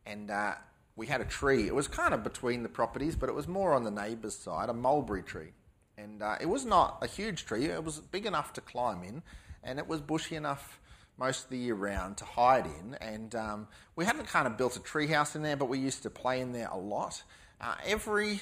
and 0.06 0.30
uh, 0.30 0.54
we 0.96 1.06
had 1.06 1.20
a 1.20 1.24
tree. 1.24 1.66
It 1.66 1.74
was 1.74 1.86
kind 1.86 2.14
of 2.14 2.24
between 2.24 2.62
the 2.62 2.68
properties, 2.68 3.14
but 3.14 3.28
it 3.28 3.34
was 3.34 3.46
more 3.46 3.74
on 3.74 3.84
the 3.84 3.90
neighbour's 3.90 4.36
side, 4.36 4.70
a 4.70 4.74
mulberry 4.74 5.22
tree. 5.22 5.52
And 5.98 6.22
uh, 6.22 6.36
it 6.40 6.46
was 6.46 6.64
not 6.64 6.98
a 7.02 7.06
huge 7.06 7.44
tree, 7.44 7.66
it 7.66 7.84
was 7.84 7.98
big 7.98 8.26
enough 8.26 8.52
to 8.54 8.60
climb 8.60 9.02
in, 9.02 9.22
and 9.62 9.78
it 9.78 9.86
was 9.86 10.00
bushy 10.00 10.36
enough 10.36 10.80
most 11.18 11.44
of 11.44 11.50
the 11.50 11.58
year 11.58 11.74
round 11.74 12.16
to 12.18 12.24
hide 12.24 12.66
in. 12.66 12.94
And 12.94 13.34
um, 13.34 13.68
we 13.94 14.04
hadn't 14.04 14.26
kind 14.26 14.46
of 14.46 14.56
built 14.56 14.76
a 14.76 14.80
treehouse 14.80 15.36
in 15.36 15.42
there, 15.42 15.56
but 15.56 15.68
we 15.68 15.78
used 15.78 16.02
to 16.02 16.10
play 16.10 16.40
in 16.40 16.52
there 16.52 16.68
a 16.70 16.76
lot. 16.76 17.22
Uh, 17.60 17.74
every 17.86 18.40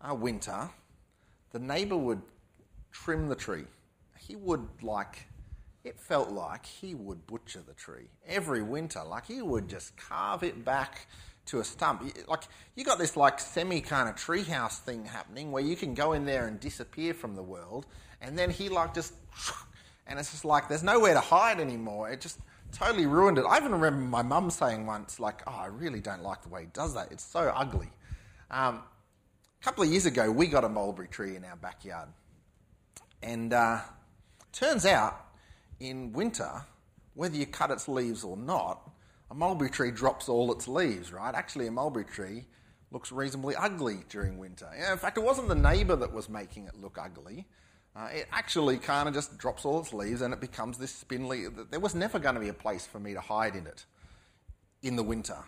uh, 0.00 0.14
winter, 0.14 0.70
the 1.52 1.58
neighbour 1.58 1.96
would 1.96 2.22
trim 2.92 3.28
the 3.28 3.34
tree. 3.34 3.64
He 4.18 4.36
would 4.36 4.66
like, 4.82 5.26
it 5.84 5.98
felt 5.98 6.30
like 6.30 6.64
he 6.64 6.94
would 6.94 7.26
butcher 7.26 7.60
the 7.66 7.74
tree 7.74 8.08
every 8.26 8.62
winter. 8.62 9.02
Like 9.04 9.26
he 9.26 9.42
would 9.42 9.68
just 9.68 9.96
carve 9.96 10.42
it 10.42 10.64
back 10.64 11.06
to 11.50 11.60
a 11.60 11.64
stump. 11.64 12.02
Like 12.28 12.44
you 12.74 12.84
got 12.84 12.98
this 12.98 13.16
like 13.16 13.38
semi 13.40 13.80
kind 13.80 14.08
of 14.08 14.16
treehouse 14.16 14.78
thing 14.78 15.04
happening 15.04 15.52
where 15.52 15.62
you 15.62 15.76
can 15.76 15.94
go 15.94 16.12
in 16.12 16.24
there 16.24 16.46
and 16.46 16.58
disappear 16.58 17.14
from 17.14 17.34
the 17.34 17.42
world, 17.42 17.86
and 18.20 18.38
then 18.38 18.50
he 18.50 18.68
like 18.68 18.94
just 18.94 19.14
and 20.06 20.18
it's 20.18 20.30
just 20.30 20.44
like 20.44 20.68
there's 20.68 20.82
nowhere 20.82 21.14
to 21.14 21.20
hide 21.20 21.60
anymore. 21.60 22.10
It 22.10 22.20
just 22.20 22.38
totally 22.72 23.06
ruined 23.06 23.38
it. 23.38 23.44
I 23.48 23.58
even 23.58 23.72
remember 23.72 24.00
my 24.00 24.22
mum 24.22 24.50
saying 24.50 24.86
once, 24.86 25.20
like, 25.20 25.42
"Oh, 25.46 25.52
I 25.52 25.66
really 25.66 26.00
don't 26.00 26.22
like 26.22 26.42
the 26.42 26.48
way 26.48 26.62
he 26.62 26.68
does 26.72 26.94
that. 26.94 27.12
It's 27.12 27.24
so 27.24 27.52
ugly." 27.54 27.88
Um, 28.50 28.82
a 29.60 29.64
couple 29.64 29.84
of 29.84 29.90
years 29.90 30.06
ago, 30.06 30.30
we 30.30 30.46
got 30.46 30.64
a 30.64 30.68
mulberry 30.68 31.08
tree 31.08 31.36
in 31.36 31.44
our 31.44 31.56
backyard. 31.56 32.08
And 33.22 33.52
uh, 33.52 33.80
turns 34.52 34.86
out, 34.86 35.26
in 35.78 36.12
winter, 36.12 36.64
whether 37.14 37.36
you 37.36 37.46
cut 37.46 37.70
its 37.70 37.86
leaves 37.86 38.24
or 38.24 38.36
not, 38.36 38.90
a 39.30 39.34
mulberry 39.34 39.70
tree 39.70 39.90
drops 39.90 40.28
all 40.28 40.50
its 40.52 40.66
leaves, 40.66 41.12
right? 41.12 41.34
Actually, 41.34 41.66
a 41.66 41.70
mulberry 41.70 42.04
tree 42.04 42.46
looks 42.90 43.12
reasonably 43.12 43.54
ugly 43.54 43.98
during 44.08 44.38
winter. 44.38 44.68
In 44.90 44.98
fact, 44.98 45.16
it 45.16 45.22
wasn't 45.22 45.48
the 45.48 45.54
neighbour 45.54 45.96
that 45.96 46.12
was 46.12 46.28
making 46.28 46.66
it 46.66 46.74
look 46.80 46.98
ugly. 47.00 47.46
Uh, 47.94 48.08
it 48.12 48.26
actually 48.32 48.78
kind 48.78 49.08
of 49.08 49.14
just 49.14 49.36
drops 49.38 49.64
all 49.64 49.80
its 49.80 49.92
leaves 49.92 50.20
and 50.20 50.32
it 50.32 50.40
becomes 50.40 50.78
this 50.78 50.92
spindly. 50.92 51.46
There 51.70 51.80
was 51.80 51.94
never 51.94 52.18
going 52.18 52.34
to 52.34 52.40
be 52.40 52.48
a 52.48 52.54
place 52.54 52.86
for 52.86 53.00
me 53.00 53.14
to 53.14 53.20
hide 53.20 53.56
in 53.56 53.66
it 53.66 53.84
in 54.82 54.96
the 54.96 55.02
winter. 55.02 55.38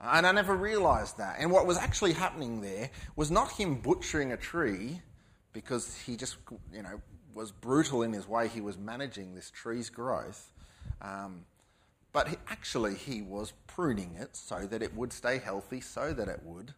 Uh, 0.00 0.12
and 0.14 0.26
I 0.26 0.32
never 0.32 0.54
realised 0.56 1.18
that. 1.18 1.36
And 1.38 1.50
what 1.50 1.66
was 1.66 1.78
actually 1.78 2.12
happening 2.12 2.60
there 2.60 2.90
was 3.16 3.30
not 3.30 3.52
him 3.52 3.76
butchering 3.76 4.32
a 4.32 4.36
tree 4.36 5.00
because 5.52 5.96
he 5.96 6.16
just, 6.16 6.36
you 6.72 6.82
know, 6.82 7.00
was 7.34 7.50
brutal 7.50 8.02
in 8.02 8.12
his 8.12 8.28
way 8.28 8.48
he 8.48 8.60
was 8.60 8.78
managing 8.78 9.34
this 9.34 9.50
tree's 9.50 9.90
growth. 9.90 10.52
Um, 11.00 11.44
but 12.14 12.28
he, 12.28 12.36
actually, 12.48 12.94
he 12.94 13.22
was 13.22 13.52
pruning 13.66 14.14
it 14.18 14.36
so 14.36 14.60
that 14.66 14.82
it 14.82 14.94
would 14.94 15.12
stay 15.12 15.38
healthy, 15.38 15.80
so 15.80 16.12
that 16.12 16.28
it 16.28 16.40
would 16.44 16.72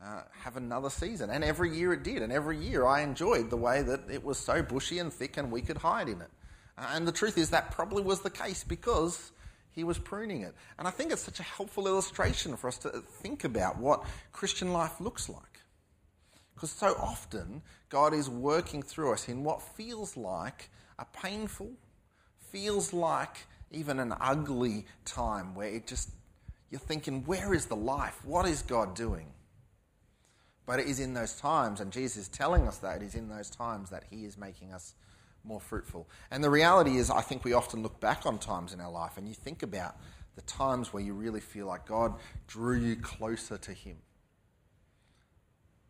uh, 0.00 0.22
have 0.30 0.56
another 0.56 0.88
season. 0.88 1.30
And 1.30 1.42
every 1.42 1.76
year 1.76 1.92
it 1.92 2.04
did. 2.04 2.22
And 2.22 2.32
every 2.32 2.56
year 2.56 2.86
I 2.86 3.02
enjoyed 3.02 3.50
the 3.50 3.56
way 3.56 3.82
that 3.82 4.08
it 4.08 4.24
was 4.24 4.38
so 4.38 4.62
bushy 4.62 5.00
and 5.00 5.12
thick 5.12 5.36
and 5.36 5.50
we 5.50 5.62
could 5.62 5.78
hide 5.78 6.08
in 6.08 6.20
it. 6.20 6.30
Uh, 6.78 6.92
and 6.94 7.08
the 7.08 7.12
truth 7.12 7.36
is, 7.36 7.50
that 7.50 7.72
probably 7.72 8.04
was 8.04 8.20
the 8.20 8.30
case 8.30 8.62
because 8.62 9.32
he 9.72 9.82
was 9.82 9.98
pruning 9.98 10.42
it. 10.42 10.54
And 10.78 10.86
I 10.86 10.92
think 10.92 11.10
it's 11.10 11.22
such 11.22 11.40
a 11.40 11.42
helpful 11.42 11.88
illustration 11.88 12.56
for 12.56 12.68
us 12.68 12.78
to 12.78 12.90
think 13.20 13.42
about 13.42 13.78
what 13.78 14.04
Christian 14.30 14.72
life 14.72 15.00
looks 15.00 15.28
like. 15.28 15.42
Because 16.54 16.70
so 16.70 16.94
often, 17.00 17.62
God 17.88 18.14
is 18.14 18.30
working 18.30 18.82
through 18.82 19.12
us 19.12 19.28
in 19.28 19.42
what 19.42 19.60
feels 19.60 20.16
like 20.16 20.70
a 21.00 21.04
painful, 21.04 21.72
feels 22.52 22.92
like 22.92 23.38
even 23.70 23.98
an 23.98 24.14
ugly 24.20 24.86
time 25.04 25.54
where 25.54 25.68
it 25.68 25.86
just, 25.86 26.10
you're 26.70 26.80
thinking, 26.80 27.24
where 27.24 27.54
is 27.54 27.66
the 27.66 27.76
life? 27.76 28.20
What 28.24 28.46
is 28.46 28.62
God 28.62 28.94
doing? 28.94 29.26
But 30.66 30.80
it 30.80 30.86
is 30.86 31.00
in 31.00 31.14
those 31.14 31.34
times, 31.34 31.80
and 31.80 31.92
Jesus 31.92 32.24
is 32.24 32.28
telling 32.28 32.68
us 32.68 32.78
that 32.78 33.02
it 33.02 33.02
is 33.02 33.14
in 33.14 33.28
those 33.28 33.48
times 33.48 33.90
that 33.90 34.04
He 34.10 34.24
is 34.24 34.36
making 34.36 34.72
us 34.72 34.94
more 35.44 35.60
fruitful. 35.60 36.08
And 36.30 36.44
the 36.44 36.50
reality 36.50 36.98
is, 36.98 37.10
I 37.10 37.22
think 37.22 37.44
we 37.44 37.54
often 37.54 37.82
look 37.82 38.00
back 38.00 38.26
on 38.26 38.38
times 38.38 38.72
in 38.74 38.80
our 38.80 38.90
life 38.90 39.16
and 39.16 39.26
you 39.26 39.34
think 39.34 39.62
about 39.62 39.96
the 40.36 40.42
times 40.42 40.92
where 40.92 41.02
you 41.02 41.14
really 41.14 41.40
feel 41.40 41.66
like 41.66 41.86
God 41.86 42.14
drew 42.46 42.78
you 42.78 42.96
closer 42.96 43.56
to 43.56 43.72
Him 43.72 43.96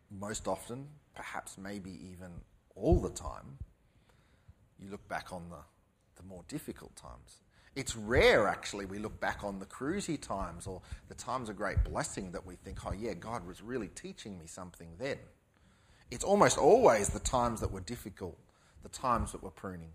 most 0.09 0.47
often, 0.47 0.87
perhaps 1.13 1.57
maybe 1.57 1.91
even 2.11 2.31
all 2.75 2.99
the 2.99 3.09
time, 3.09 3.57
you 4.79 4.89
look 4.89 5.07
back 5.07 5.31
on 5.31 5.49
the, 5.49 5.59
the 6.15 6.23
more 6.27 6.43
difficult 6.47 6.95
times. 6.95 7.41
It's 7.75 7.95
rare, 7.95 8.47
actually, 8.47 8.85
we 8.85 8.99
look 8.99 9.19
back 9.19 9.43
on 9.43 9.59
the 9.59 9.65
cruisy 9.65 10.19
times 10.19 10.67
or 10.67 10.81
the 11.07 11.15
times 11.15 11.49
of 11.49 11.55
great 11.55 11.83
blessing 11.83 12.31
that 12.31 12.45
we 12.45 12.55
think, 12.55 12.85
oh, 12.85 12.91
yeah, 12.91 13.13
God 13.13 13.47
was 13.47 13.61
really 13.61 13.89
teaching 13.89 14.37
me 14.37 14.47
something 14.47 14.89
then. 14.97 15.17
It's 16.11 16.23
almost 16.23 16.57
always 16.57 17.09
the 17.09 17.19
times 17.19 17.61
that 17.61 17.71
were 17.71 17.81
difficult, 17.81 18.37
the 18.83 18.89
times 18.89 19.31
that 19.31 19.43
were 19.43 19.51
pruning. 19.51 19.91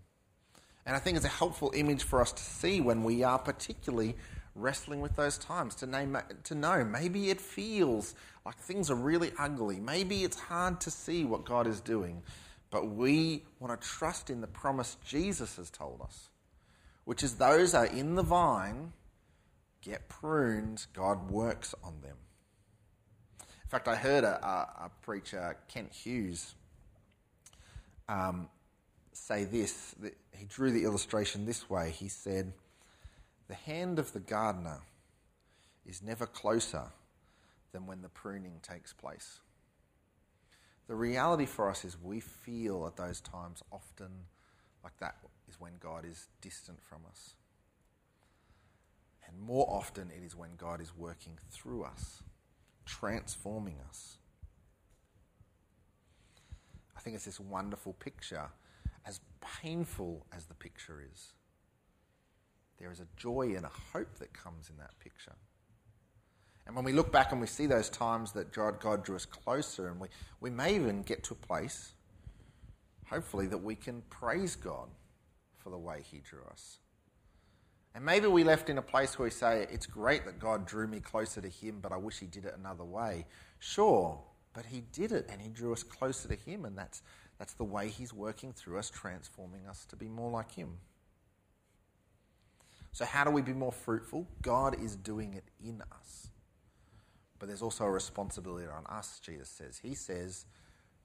And 0.85 0.95
I 0.95 0.99
think 0.99 1.17
it's 1.17 1.25
a 1.25 1.29
helpful 1.29 1.71
image 1.75 2.03
for 2.03 2.21
us 2.21 2.31
to 2.31 2.43
see 2.43 2.79
when 2.79 3.03
we 3.03 3.23
are 3.23 3.39
particularly 3.39 4.15
wrestling 4.55 5.01
with 5.01 5.15
those 5.15 5.37
times, 5.37 5.75
to, 5.75 5.85
name, 5.85 6.17
to 6.45 6.55
know 6.55 6.85
maybe 6.85 7.29
it 7.29 7.41
feels 7.41 8.15
like 8.45 8.57
things 8.57 8.89
are 8.89 8.95
really 8.95 9.31
ugly. 9.37 9.79
Maybe 9.79 10.23
it's 10.23 10.39
hard 10.39 10.79
to 10.81 10.91
see 10.91 11.25
what 11.25 11.43
God 11.43 11.67
is 11.67 11.81
doing, 11.81 12.21
but 12.71 12.87
we 12.87 13.43
want 13.59 13.79
to 13.79 13.87
trust 13.87 14.29
in 14.29 14.41
the 14.41 14.47
promise 14.47 14.95
Jesus 15.05 15.57
has 15.57 15.69
told 15.69 16.01
us, 16.01 16.29
which 17.05 17.23
is 17.23 17.35
those 17.35 17.71
that 17.71 17.91
are 17.91 17.95
in 17.95 18.15
the 18.15 18.23
vine 18.23 18.91
get 19.81 20.09
pruned, 20.09 20.85
God 20.93 21.31
works 21.31 21.73
on 21.83 22.01
them. 22.01 22.17
In 23.39 23.69
fact, 23.69 23.87
I 23.87 23.95
heard 23.95 24.23
a, 24.23 24.45
a, 24.45 24.85
a 24.85 24.91
preacher, 25.01 25.57
Kent 25.67 25.93
Hughes, 25.93 26.55
um, 28.09 28.49
say 29.13 29.45
this. 29.45 29.95
He 30.35 30.45
drew 30.45 30.71
the 30.71 30.83
illustration 30.83 31.45
this 31.45 31.69
way. 31.69 31.91
He 31.91 32.07
said, 32.07 32.53
the 33.47 33.55
hand 33.55 33.99
of 33.99 34.11
the 34.13 34.19
gardener 34.19 34.81
is 35.85 36.01
never 36.01 36.25
closer 36.25 36.91
than 37.71 37.85
when 37.85 38.01
the 38.01 38.09
pruning 38.09 38.59
takes 38.61 38.93
place. 38.93 39.39
The 40.87 40.95
reality 40.95 41.45
for 41.45 41.69
us 41.69 41.85
is 41.85 41.97
we 42.01 42.19
feel 42.19 42.85
at 42.87 42.95
those 42.95 43.19
times 43.21 43.63
often 43.71 44.09
like 44.83 44.97
that 44.99 45.21
is 45.55 45.61
when 45.61 45.73
God 45.79 46.05
is 46.05 46.27
distant 46.41 46.81
from 46.81 47.01
us. 47.09 47.33
And 49.27 49.39
more 49.39 49.67
often 49.69 50.11
it 50.15 50.23
is 50.23 50.35
when 50.35 50.51
God 50.57 50.81
is 50.81 50.95
working 50.95 51.37
through 51.51 51.83
us, 51.83 52.23
transforming 52.85 53.77
us. 53.89 54.17
I 56.95 57.01
think 57.01 57.15
it's 57.15 57.25
this 57.25 57.39
wonderful 57.39 57.93
picture, 57.93 58.49
as 59.05 59.19
painful 59.61 60.25
as 60.35 60.45
the 60.45 60.55
picture 60.55 61.03
is 61.11 61.33
there 62.77 62.91
is 62.91 62.99
a 62.99 63.07
joy 63.15 63.53
and 63.55 63.65
a 63.65 63.71
hope 63.93 64.19
that 64.19 64.33
comes 64.33 64.69
in 64.69 64.75
that 64.77 64.99
picture. 64.99 65.31
And 66.67 66.75
when 66.75 66.83
we 66.83 66.91
look 66.91 67.09
back 67.09 67.31
and 67.31 67.39
we 67.39 67.47
see 67.47 67.67
those 67.67 67.89
times 67.89 68.33
that 68.33 68.51
God, 68.51 69.01
drew 69.01 69.15
us 69.15 69.25
closer, 69.25 69.87
and 69.87 69.97
we, 69.97 70.09
we 70.41 70.49
may 70.49 70.75
even 70.75 71.01
get 71.01 71.23
to 71.23 71.35
a 71.35 71.37
place, 71.37 71.93
hopefully, 73.07 73.47
that 73.47 73.59
we 73.59 73.75
can 73.75 74.01
praise 74.09 74.57
God 74.57 74.89
for 75.65 75.71
the 75.71 75.77
way 75.79 76.03
He 76.03 76.19
drew 76.19 76.43
us. 76.51 76.77
And 77.95 78.05
maybe 78.05 78.27
we 78.27 78.43
left 78.43 78.69
in 78.69 78.77
a 78.77 78.83
place 78.83 79.17
where 79.17 79.25
we 79.25 79.31
say, 79.31 79.65
It's 79.71 79.87
great 79.87 80.23
that 80.25 80.37
God 80.37 80.67
drew 80.67 80.85
me 80.85 80.99
closer 80.99 81.41
to 81.41 81.49
Him, 81.49 81.79
but 81.81 81.91
I 81.91 81.97
wish 81.97 82.19
He 82.19 82.27
did 82.27 82.45
it 82.45 82.55
another 82.55 82.83
way. 82.83 83.25
Sure, 83.57 84.21
but 84.53 84.67
He 84.67 84.83
did 84.91 85.11
it 85.11 85.25
and 85.27 85.41
He 85.41 85.49
drew 85.49 85.73
us 85.73 85.81
closer 85.81 86.27
to 86.27 86.35
Him, 86.35 86.65
and 86.65 86.77
that's, 86.77 87.01
that's 87.39 87.53
the 87.53 87.63
way 87.63 87.89
He's 87.89 88.13
working 88.13 88.53
through 88.53 88.77
us, 88.77 88.91
transforming 88.91 89.65
us 89.67 89.85
to 89.85 89.95
be 89.95 90.07
more 90.07 90.29
like 90.29 90.51
Him. 90.51 90.77
So, 92.91 93.03
how 93.03 93.23
do 93.23 93.31
we 93.31 93.41
be 93.41 93.53
more 93.53 93.71
fruitful? 93.71 94.27
God 94.43 94.79
is 94.79 94.95
doing 94.95 95.33
it 95.33 95.45
in 95.59 95.81
us. 95.91 96.29
But 97.39 97.47
there's 97.47 97.63
also 97.63 97.85
a 97.85 97.91
responsibility 97.91 98.67
on 98.67 98.85
us, 98.85 99.19
Jesus 99.19 99.49
says. 99.49 99.79
He 99.81 99.95
says, 99.95 100.45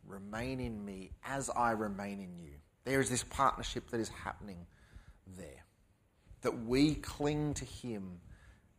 Remain 0.07 0.61
in 0.61 0.85
me 0.85 1.12
as 1.25 1.49
I 1.51 1.70
remain 1.70 2.20
in 2.20 2.38
you. 2.38 2.53
There 2.85 3.01
is 3.01 3.11
this 3.11 3.25
partnership 3.25 3.90
that 3.90 4.01
is 4.01 4.09
happening 4.09 4.66
there. 5.37 5.64
That 6.43 6.64
we 6.64 6.95
cling 6.95 7.55
to 7.55 7.64
Him 7.64 8.21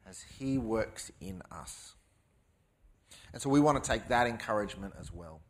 as 0.08 0.22
He 0.22 0.58
works 0.58 1.12
in 1.22 1.42
us. 1.52 1.94
And 3.34 3.42
so 3.42 3.50
we 3.50 3.60
want 3.60 3.84
to 3.84 3.90
take 3.90 4.08
that 4.10 4.28
encouragement 4.28 4.94
as 5.00 5.12
well. 5.12 5.42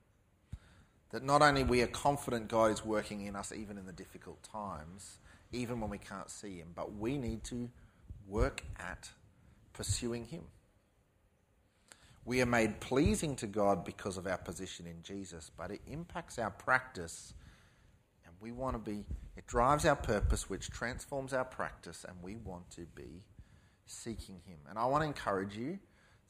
That 1.11 1.23
not 1.23 1.41
only 1.41 1.63
we 1.63 1.81
are 1.81 1.87
confident 1.87 2.47
God 2.47 2.71
is 2.71 2.85
working 2.85 3.25
in 3.25 3.35
us 3.35 3.51
even 3.51 3.77
in 3.77 3.85
the 3.85 3.93
difficult 3.93 4.41
times, 4.43 5.19
even 5.51 5.79
when 5.81 5.89
we 5.89 5.97
can't 5.97 6.29
see 6.29 6.57
Him. 6.57 6.69
But 6.75 6.95
we 6.95 7.17
need 7.17 7.43
to 7.45 7.69
work 8.27 8.63
at 8.79 9.09
pursuing 9.73 10.25
Him. 10.25 10.43
We 12.23 12.41
are 12.41 12.45
made 12.45 12.79
pleasing 12.79 13.35
to 13.37 13.47
God 13.47 13.83
because 13.83 14.17
of 14.17 14.27
our 14.27 14.37
position 14.37 14.85
in 14.85 15.01
Jesus, 15.01 15.49
but 15.57 15.71
it 15.71 15.81
impacts 15.87 16.37
our 16.37 16.51
practice. 16.51 17.33
We 18.41 18.51
want 18.51 18.73
to 18.73 18.91
be, 18.91 19.05
it 19.37 19.45
drives 19.45 19.85
our 19.85 19.95
purpose, 19.95 20.49
which 20.49 20.71
transforms 20.71 21.31
our 21.31 21.45
practice, 21.45 22.03
and 22.07 22.17
we 22.23 22.35
want 22.37 22.71
to 22.71 22.87
be 22.95 23.23
seeking 23.85 24.41
Him. 24.47 24.57
And 24.67 24.79
I 24.79 24.85
want 24.85 25.03
to 25.03 25.07
encourage 25.07 25.55
you 25.55 25.77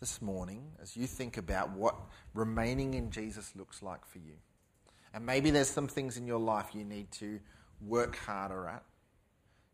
this 0.02 0.22
morning 0.22 0.64
as 0.82 0.98
you 0.98 1.08
think 1.08 1.38
about 1.38 1.72
what 1.72 1.96
remaining 2.34 2.96
in 2.96 3.12
Jesus 3.12 3.56
looks 3.56 3.82
like 3.82 4.06
for 4.06 4.18
you. 4.18 4.34
And 5.14 5.26
maybe 5.26 5.52
there's 5.52 5.70
some 5.70 5.88
things 5.88 6.18
in 6.18 6.28
your 6.28 6.40
life 6.40 6.72
you 6.74 6.84
need 6.84 7.12
to 7.14 7.40
work 7.80 8.18
harder 8.18 8.68
at 8.68 8.84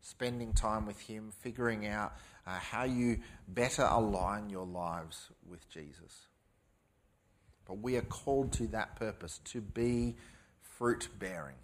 spending 0.00 0.52
time 0.52 0.86
with 0.86 1.00
Him, 1.00 1.32
figuring 1.40 1.88
out 1.88 2.12
uh, 2.46 2.52
how 2.52 2.84
you 2.84 3.18
better 3.48 3.82
align 3.82 4.48
your 4.48 4.66
lives 4.66 5.28
with 5.44 5.68
Jesus. 5.68 6.28
But 7.66 7.78
we 7.78 7.96
are 7.96 8.02
called 8.02 8.52
to 8.54 8.68
that 8.68 8.94
purpose, 8.94 9.40
to 9.46 9.60
be 9.60 10.16
fruit 10.60 11.08
bearing. 11.18 11.56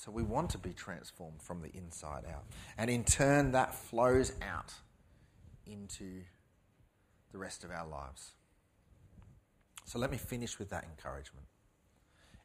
So 0.00 0.10
we 0.10 0.22
want 0.22 0.48
to 0.50 0.58
be 0.58 0.72
transformed 0.72 1.42
from 1.42 1.60
the 1.60 1.68
inside 1.76 2.24
out. 2.26 2.44
And 2.78 2.88
in 2.88 3.04
turn, 3.04 3.52
that 3.52 3.74
flows 3.74 4.32
out 4.40 4.72
into 5.66 6.22
the 7.32 7.36
rest 7.36 7.64
of 7.64 7.70
our 7.70 7.86
lives. 7.86 8.30
So 9.84 9.98
let 9.98 10.10
me 10.10 10.16
finish 10.16 10.58
with 10.58 10.70
that 10.70 10.84
encouragement. 10.84 11.44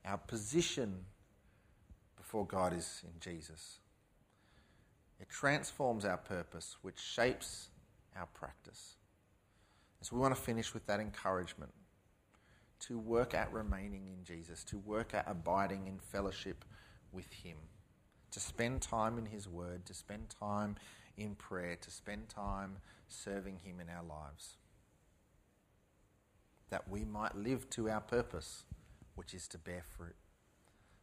Our 0.04 0.18
position 0.18 1.06
before 2.18 2.46
God 2.46 2.76
is 2.76 3.04
in 3.06 3.22
Jesus. 3.22 3.80
It 5.22 5.30
transforms 5.30 6.04
our 6.04 6.18
purpose, 6.18 6.76
which 6.82 7.00
shapes 7.00 7.70
our 8.18 8.28
practice. 8.34 8.98
So 10.02 10.14
we 10.18 10.22
want 10.22 10.36
to 10.36 10.42
finish 10.42 10.74
with 10.74 10.86
that 10.88 11.00
encouragement 11.00 11.72
to 12.82 13.00
work 13.00 13.34
at 13.34 13.54
remaining 13.54 14.08
in 14.08 14.26
Jesus, 14.26 14.66
to 14.66 14.78
work 14.78 15.14
at 15.14 15.24
abiding 15.26 15.88
in 15.88 16.00
fellowship 16.00 16.66
with 17.16 17.32
Him, 17.32 17.58
to 18.32 18.40
spend 18.40 18.82
time 18.82 19.18
in 19.18 19.26
His 19.26 19.48
Word, 19.48 19.86
to 19.86 19.94
spend 19.94 20.30
time 20.30 20.76
in 21.18 21.36
prayer, 21.36 21.78
to 21.82 21.90
spend 21.90 22.30
time 22.30 22.78
serving 23.08 23.60
Him 23.64 23.80
in 23.80 23.88
our 23.90 24.04
lives. 24.04 24.58
That 26.70 26.90
we 26.90 27.06
might 27.06 27.36
live 27.36 27.70
to 27.72 27.90
our 27.90 28.02
purpose, 28.02 28.64
which 29.16 29.34
is 29.34 29.48
to 29.50 29.58
bear 29.58 29.84
fruit. 29.98 30.16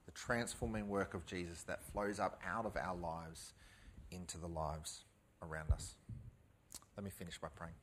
The 0.07 0.13
transforming 0.13 0.89
work 0.89 1.15
of 1.15 1.25
Jesus 1.27 1.63
that 1.63 1.83
flows 1.83 2.21
up 2.21 2.41
out 2.47 2.67
of 2.67 2.77
our 2.77 2.97
lives 2.97 3.55
into 4.11 4.37
the 4.37 4.49
lives 4.49 5.05
around 5.43 5.71
us. 5.71 5.95
Let 6.97 7.05
me 7.05 7.11
finish 7.11 7.39
by 7.39 7.49
praying. 7.55 7.75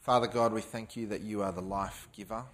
Father 0.00 0.26
God, 0.26 0.52
we 0.52 0.60
thank 0.60 0.96
you 0.96 1.06
that 1.08 1.20
you 1.20 1.42
are 1.42 1.52
the 1.52 1.62
life 1.62 2.08
giver. 2.12 2.44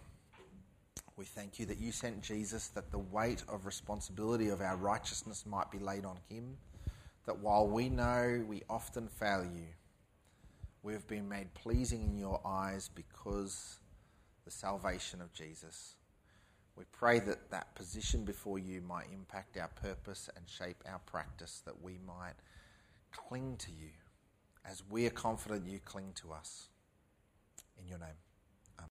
We 1.18 1.24
thank 1.24 1.58
you 1.58 1.66
that 1.66 1.78
you 1.78 1.90
sent 1.90 2.22
Jesus 2.22 2.68
that 2.68 2.92
the 2.92 2.98
weight 2.98 3.42
of 3.48 3.66
responsibility 3.66 4.50
of 4.50 4.60
our 4.60 4.76
righteousness 4.76 5.44
might 5.44 5.68
be 5.68 5.80
laid 5.80 6.04
on 6.04 6.16
him. 6.28 6.56
That 7.26 7.40
while 7.40 7.66
we 7.66 7.88
know 7.88 8.44
we 8.46 8.62
often 8.70 9.08
fail 9.08 9.42
you, 9.42 9.66
we 10.84 10.92
have 10.92 11.08
been 11.08 11.28
made 11.28 11.52
pleasing 11.54 12.04
in 12.04 12.16
your 12.16 12.40
eyes 12.46 12.88
because 12.94 13.80
the 14.44 14.52
salvation 14.52 15.20
of 15.20 15.32
Jesus. 15.32 15.96
We 16.76 16.84
pray 16.92 17.18
that 17.18 17.50
that 17.50 17.74
position 17.74 18.24
before 18.24 18.60
you 18.60 18.80
might 18.80 19.06
impact 19.12 19.56
our 19.56 19.68
purpose 19.82 20.30
and 20.36 20.48
shape 20.48 20.84
our 20.88 21.00
practice, 21.00 21.62
that 21.66 21.82
we 21.82 21.98
might 22.06 22.36
cling 23.10 23.56
to 23.58 23.72
you 23.72 23.90
as 24.64 24.84
we 24.88 25.04
are 25.06 25.10
confident 25.10 25.66
you 25.66 25.80
cling 25.84 26.12
to 26.22 26.32
us. 26.32 26.68
In 27.76 27.88
your 27.88 27.98
name. 27.98 28.27